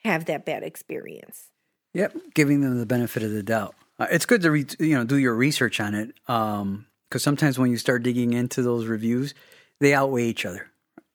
have 0.04 0.26
that 0.26 0.46
bad 0.46 0.64
experience. 0.64 1.50
Yep, 1.94 2.16
giving 2.34 2.62
them 2.62 2.80
the 2.80 2.86
benefit 2.86 3.22
of 3.22 3.32
the 3.32 3.44
doubt. 3.44 3.76
Uh, 4.00 4.08
it's 4.10 4.26
good 4.26 4.42
to 4.42 4.52
re- 4.52 4.66
you 4.80 4.96
know 4.96 5.04
do 5.04 5.18
your 5.18 5.36
research 5.36 5.80
on 5.80 5.94
it 5.94 6.16
because 6.26 7.22
sometimes 7.24 7.60
when 7.60 7.70
you 7.70 7.78
start 7.78 8.04
digging 8.04 8.34
into 8.34 8.64
those 8.64 8.88
reviews, 8.88 9.34
they 9.80 9.94
outweigh 9.94 10.26
each 10.26 10.46
other. 10.46 10.72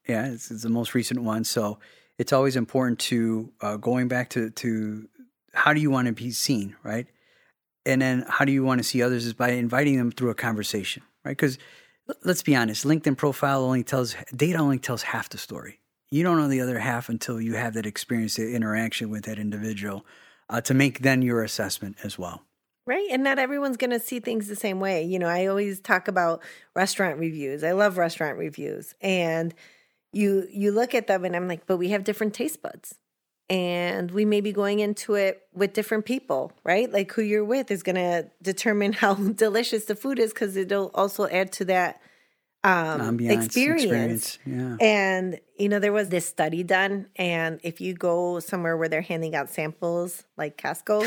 Yeah, 0.06 0.26
it's, 0.26 0.50
it's 0.50 0.62
the 0.62 0.68
most 0.68 0.94
recent 0.94 1.22
one, 1.22 1.44
so 1.44 1.78
it's 2.18 2.32
always 2.32 2.56
important 2.56 2.98
to 3.00 3.52
uh, 3.60 3.76
going 3.76 4.08
back 4.08 4.30
to 4.30 4.50
to 4.50 5.08
how 5.54 5.72
do 5.72 5.80
you 5.80 5.90
want 5.90 6.06
to 6.06 6.12
be 6.12 6.30
seen, 6.30 6.76
right? 6.82 7.06
And 7.86 8.02
then 8.02 8.24
how 8.28 8.44
do 8.44 8.52
you 8.52 8.64
want 8.64 8.78
to 8.78 8.84
see 8.84 9.02
others 9.02 9.24
is 9.24 9.34
by 9.34 9.50
inviting 9.50 9.96
them 9.96 10.10
through 10.10 10.30
a 10.30 10.34
conversation, 10.34 11.02
right? 11.24 11.36
Because 11.36 11.58
let's 12.24 12.42
be 12.42 12.54
honest, 12.54 12.84
LinkedIn 12.84 13.16
profile 13.16 13.64
only 13.64 13.82
tells 13.82 14.14
data 14.34 14.58
only 14.58 14.78
tells 14.78 15.02
half 15.02 15.28
the 15.28 15.38
story. 15.38 15.80
You 16.10 16.22
don't 16.22 16.38
know 16.38 16.48
the 16.48 16.60
other 16.60 16.78
half 16.78 17.08
until 17.08 17.40
you 17.40 17.54
have 17.54 17.74
that 17.74 17.86
experience, 17.86 18.36
the 18.36 18.54
interaction 18.54 19.10
with 19.10 19.24
that 19.24 19.38
individual, 19.38 20.06
uh, 20.48 20.60
to 20.62 20.74
make 20.74 21.00
then 21.00 21.22
your 21.22 21.42
assessment 21.42 21.96
as 22.02 22.18
well. 22.18 22.42
Right. 22.86 23.08
And 23.10 23.22
not 23.22 23.38
everyone's 23.38 23.76
going 23.76 23.90
to 23.90 24.00
see 24.00 24.18
things 24.18 24.48
the 24.48 24.56
same 24.56 24.80
way. 24.80 25.04
You 25.04 25.18
know, 25.18 25.26
I 25.26 25.46
always 25.46 25.78
talk 25.78 26.08
about 26.08 26.42
restaurant 26.74 27.18
reviews. 27.18 27.62
I 27.62 27.72
love 27.72 27.98
restaurant 27.98 28.38
reviews. 28.38 28.94
And 29.02 29.54
you 30.12 30.46
you 30.50 30.72
look 30.72 30.94
at 30.94 31.06
them 31.06 31.26
and 31.26 31.36
I'm 31.36 31.48
like, 31.48 31.66
but 31.66 31.76
we 31.76 31.90
have 31.90 32.04
different 32.04 32.32
taste 32.32 32.62
buds. 32.62 32.94
And 33.50 34.10
we 34.10 34.24
may 34.24 34.40
be 34.40 34.52
going 34.52 34.80
into 34.80 35.14
it 35.14 35.46
with 35.54 35.72
different 35.72 36.04
people, 36.04 36.52
right? 36.64 36.90
Like 36.92 37.10
who 37.12 37.22
you're 37.22 37.44
with 37.44 37.70
is 37.70 37.82
going 37.82 37.96
to 37.96 38.30
determine 38.42 38.92
how 39.04 39.14
delicious 39.14 39.86
the 39.86 39.94
food 39.94 40.18
is 40.18 40.32
because 40.32 40.56
it'll 40.56 40.90
also 40.94 41.26
add 41.28 41.52
to 41.52 41.64
that 41.66 42.00
um, 42.64 43.18
Ambiance, 43.18 43.44
experience. 43.44 44.38
Yeah. 44.44 44.76
And, 44.80 45.40
you 45.58 45.68
know, 45.68 45.78
there 45.78 45.92
was 45.92 46.08
this 46.08 46.26
study 46.26 46.62
done. 46.62 47.06
And 47.16 47.60
if 47.62 47.80
you 47.80 47.94
go 47.94 48.40
somewhere 48.40 48.76
where 48.76 48.88
they're 48.88 49.00
handing 49.00 49.34
out 49.34 49.48
samples, 49.48 50.24
like 50.36 50.60
Costco, 50.60 51.06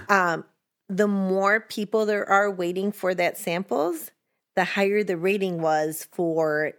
um, 0.08 0.44
the 0.88 1.08
more 1.08 1.60
people 1.60 2.06
there 2.06 2.28
are 2.28 2.50
waiting 2.50 2.92
for 2.92 3.14
that 3.14 3.36
samples, 3.36 4.10
the 4.54 4.64
higher 4.64 5.02
the 5.02 5.16
rating 5.16 5.60
was 5.60 6.06
for 6.12 6.72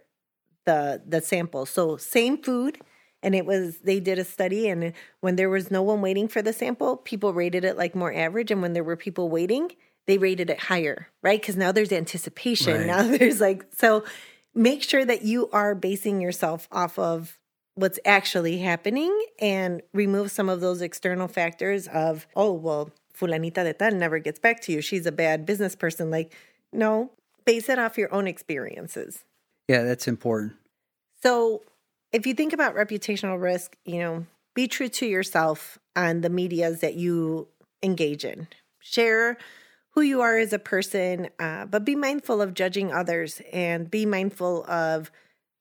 the 0.64 1.02
the 1.06 1.20
sample. 1.20 1.66
So 1.66 1.96
same 1.96 2.38
food, 2.42 2.78
and 3.24 3.34
it 3.34 3.46
was 3.46 3.78
they 3.78 3.98
did 3.98 4.18
a 4.18 4.24
study, 4.24 4.68
and 4.68 4.92
when 5.20 5.36
there 5.36 5.50
was 5.50 5.70
no 5.70 5.82
one 5.82 6.00
waiting 6.00 6.28
for 6.28 6.42
the 6.42 6.52
sample, 6.52 6.96
people 6.98 7.32
rated 7.32 7.64
it 7.64 7.76
like 7.76 7.94
more 7.96 8.12
average, 8.14 8.50
and 8.52 8.62
when 8.62 8.74
there 8.74 8.84
were 8.84 8.96
people 8.96 9.28
waiting, 9.28 9.72
they 10.06 10.18
rated 10.18 10.50
it 10.50 10.60
higher, 10.60 11.08
right? 11.22 11.40
Because 11.40 11.56
now 11.56 11.72
there's 11.72 11.90
anticipation. 11.92 12.76
Right. 12.78 12.86
Now 12.86 13.02
there's 13.18 13.40
like 13.40 13.64
so. 13.76 14.04
Make 14.54 14.84
sure 14.84 15.04
that 15.04 15.22
you 15.22 15.50
are 15.50 15.74
basing 15.74 16.20
yourself 16.20 16.68
off 16.70 16.96
of 16.96 17.38
what's 17.74 17.98
actually 18.04 18.58
happening 18.58 19.12
and 19.40 19.82
remove 19.92 20.30
some 20.30 20.48
of 20.48 20.60
those 20.60 20.80
external 20.80 21.26
factors 21.26 21.88
of 21.88 22.26
oh 22.36 22.52
well 22.52 22.90
fulanita 23.18 23.64
de 23.64 23.72
tal 23.72 23.90
never 23.92 24.20
gets 24.20 24.38
back 24.38 24.60
to 24.60 24.70
you 24.72 24.80
she's 24.80 25.06
a 25.06 25.12
bad 25.12 25.44
business 25.44 25.74
person 25.74 26.08
like 26.08 26.32
no 26.72 27.10
base 27.44 27.68
it 27.68 27.80
off 27.80 27.98
your 27.98 28.12
own 28.14 28.28
experiences 28.28 29.24
Yeah, 29.68 29.82
that's 29.82 30.06
important. 30.06 30.52
so 31.22 31.62
if 32.14 32.28
you 32.28 32.32
think 32.32 32.52
about 32.52 32.76
reputational 32.76 33.42
risk, 33.42 33.76
you 33.84 33.98
know, 33.98 34.24
be 34.54 34.68
true 34.68 34.88
to 34.88 35.04
yourself 35.04 35.80
and 35.96 36.22
the 36.22 36.30
medias 36.30 36.80
that 36.80 36.94
you 36.94 37.48
engage 37.82 38.24
in. 38.24 38.46
Share 38.78 39.36
who 39.90 40.00
you 40.00 40.20
are 40.20 40.38
as 40.38 40.52
a 40.52 40.60
person, 40.60 41.28
uh, 41.40 41.64
but 41.66 41.84
be 41.84 41.96
mindful 41.96 42.40
of 42.40 42.54
judging 42.54 42.92
others 42.92 43.42
and 43.52 43.90
be 43.90 44.06
mindful 44.06 44.64
of 44.70 45.10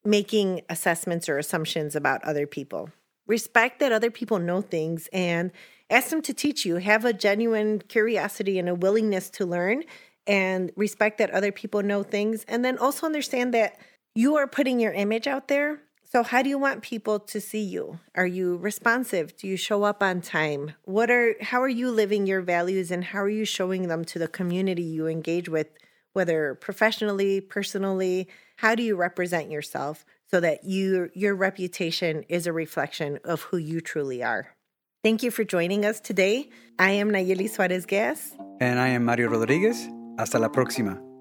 making 0.06 0.62
assessments 0.70 1.28
or 1.28 1.39
assumptions 1.39 1.96
about 1.96 2.24
other 2.24 2.46
people. 2.46 2.92
Respect 3.26 3.80
that 3.80 3.92
other 3.92 4.12
people 4.12 4.38
know 4.38 4.62
things 4.62 5.10
and 5.12 5.52
ask 5.89 6.10
them 6.10 6.22
to 6.22 6.36
teach 6.36 6.66
you. 6.66 6.76
Have 6.76 7.04
a 7.04 7.13
genuine 7.13 7.80
curiosity 7.80 8.60
and 8.60 8.70
a 8.70 8.76
willingness 8.76 9.32
to 9.32 9.46
learn 9.48 9.84
and 10.28 10.72
respect 10.76 11.18
that 11.18 11.32
other 11.32 11.52
people 11.52 11.82
know 11.82 12.04
things. 12.04 12.46
And 12.48 12.63
then 12.63 12.78
also 12.78 13.08
understand 13.08 13.56
that 13.56 13.80
you 14.13 14.36
are 14.36 14.46
putting 14.46 14.80
your 14.80 14.94
image 14.94 15.26
out 15.26 15.48
there 15.48 15.82
so, 16.13 16.21
how 16.21 16.43
do 16.43 16.49
you 16.49 16.60
want 16.60 16.84
people 16.84 17.19
to 17.19 17.41
see 17.41 17.63
you? 17.63 17.99
Are 18.13 18.28
you 18.28 18.58
responsive? 18.58 19.36
Do 19.36 19.47
you 19.47 19.58
show 19.58 19.82
up 19.82 20.04
on 20.04 20.21
time? 20.21 20.73
What 20.84 21.10
are 21.10 21.34
how 21.41 21.60
are 21.60 21.67
you 21.67 21.89
living 21.89 22.28
your 22.28 22.41
values 22.41 22.91
and 22.91 23.04
how 23.04 23.23
are 23.23 23.30
you 23.30 23.45
showing 23.45 23.88
them 23.88 24.06
to 24.06 24.19
the 24.19 24.28
community 24.28 24.84
you 24.84 25.08
engage 25.08 25.49
with, 25.49 25.69
whether 26.13 26.54
professionally, 26.54 27.41
personally? 27.41 28.30
How 28.58 28.76
do 28.76 28.84
you 28.84 28.95
represent 28.95 29.49
yourself 29.49 30.06
so 30.30 30.39
that 30.39 30.65
you 30.65 31.10
your 31.15 31.34
reputation 31.34 32.26
is 32.30 32.45
a 32.45 32.54
reflection 32.54 33.17
of 33.23 33.41
who 33.41 33.58
you 33.58 33.82
truly 33.82 34.21
are? 34.21 34.56
Thank 35.04 35.23
you 35.23 35.32
for 35.32 35.43
joining 35.43 35.84
us 35.84 35.99
today. 35.99 36.49
I 36.78 36.91
am 36.91 37.10
Nayeli 37.10 37.49
Suarez 37.49 37.88
Gas. 37.88 38.34
And 38.62 38.80
I 38.80 38.89
am 38.89 39.04
Mario 39.04 39.30
Rodriguez. 39.30 39.89
Hasta 40.19 40.38
la 40.38 40.49
próxima. 40.49 41.12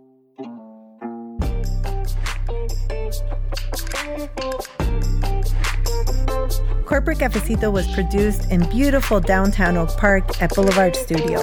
Corporate 6.92 7.20
Cafecito 7.20 7.72
was 7.72 7.90
produced 7.94 8.50
in 8.50 8.68
beautiful 8.68 9.18
downtown 9.18 9.78
Oak 9.78 9.96
Park 9.96 10.42
at 10.42 10.54
Boulevard 10.54 10.94
Studio. 10.94 11.40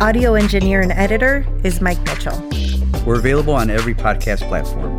Audio 0.00 0.34
engineer 0.34 0.82
and 0.82 0.92
editor 0.92 1.46
is 1.64 1.80
Mike 1.80 1.98
Mitchell. 2.04 2.38
We're 3.06 3.18
available 3.18 3.54
on 3.54 3.70
every 3.70 3.94
podcast 3.94 4.46
platform. 4.48 4.91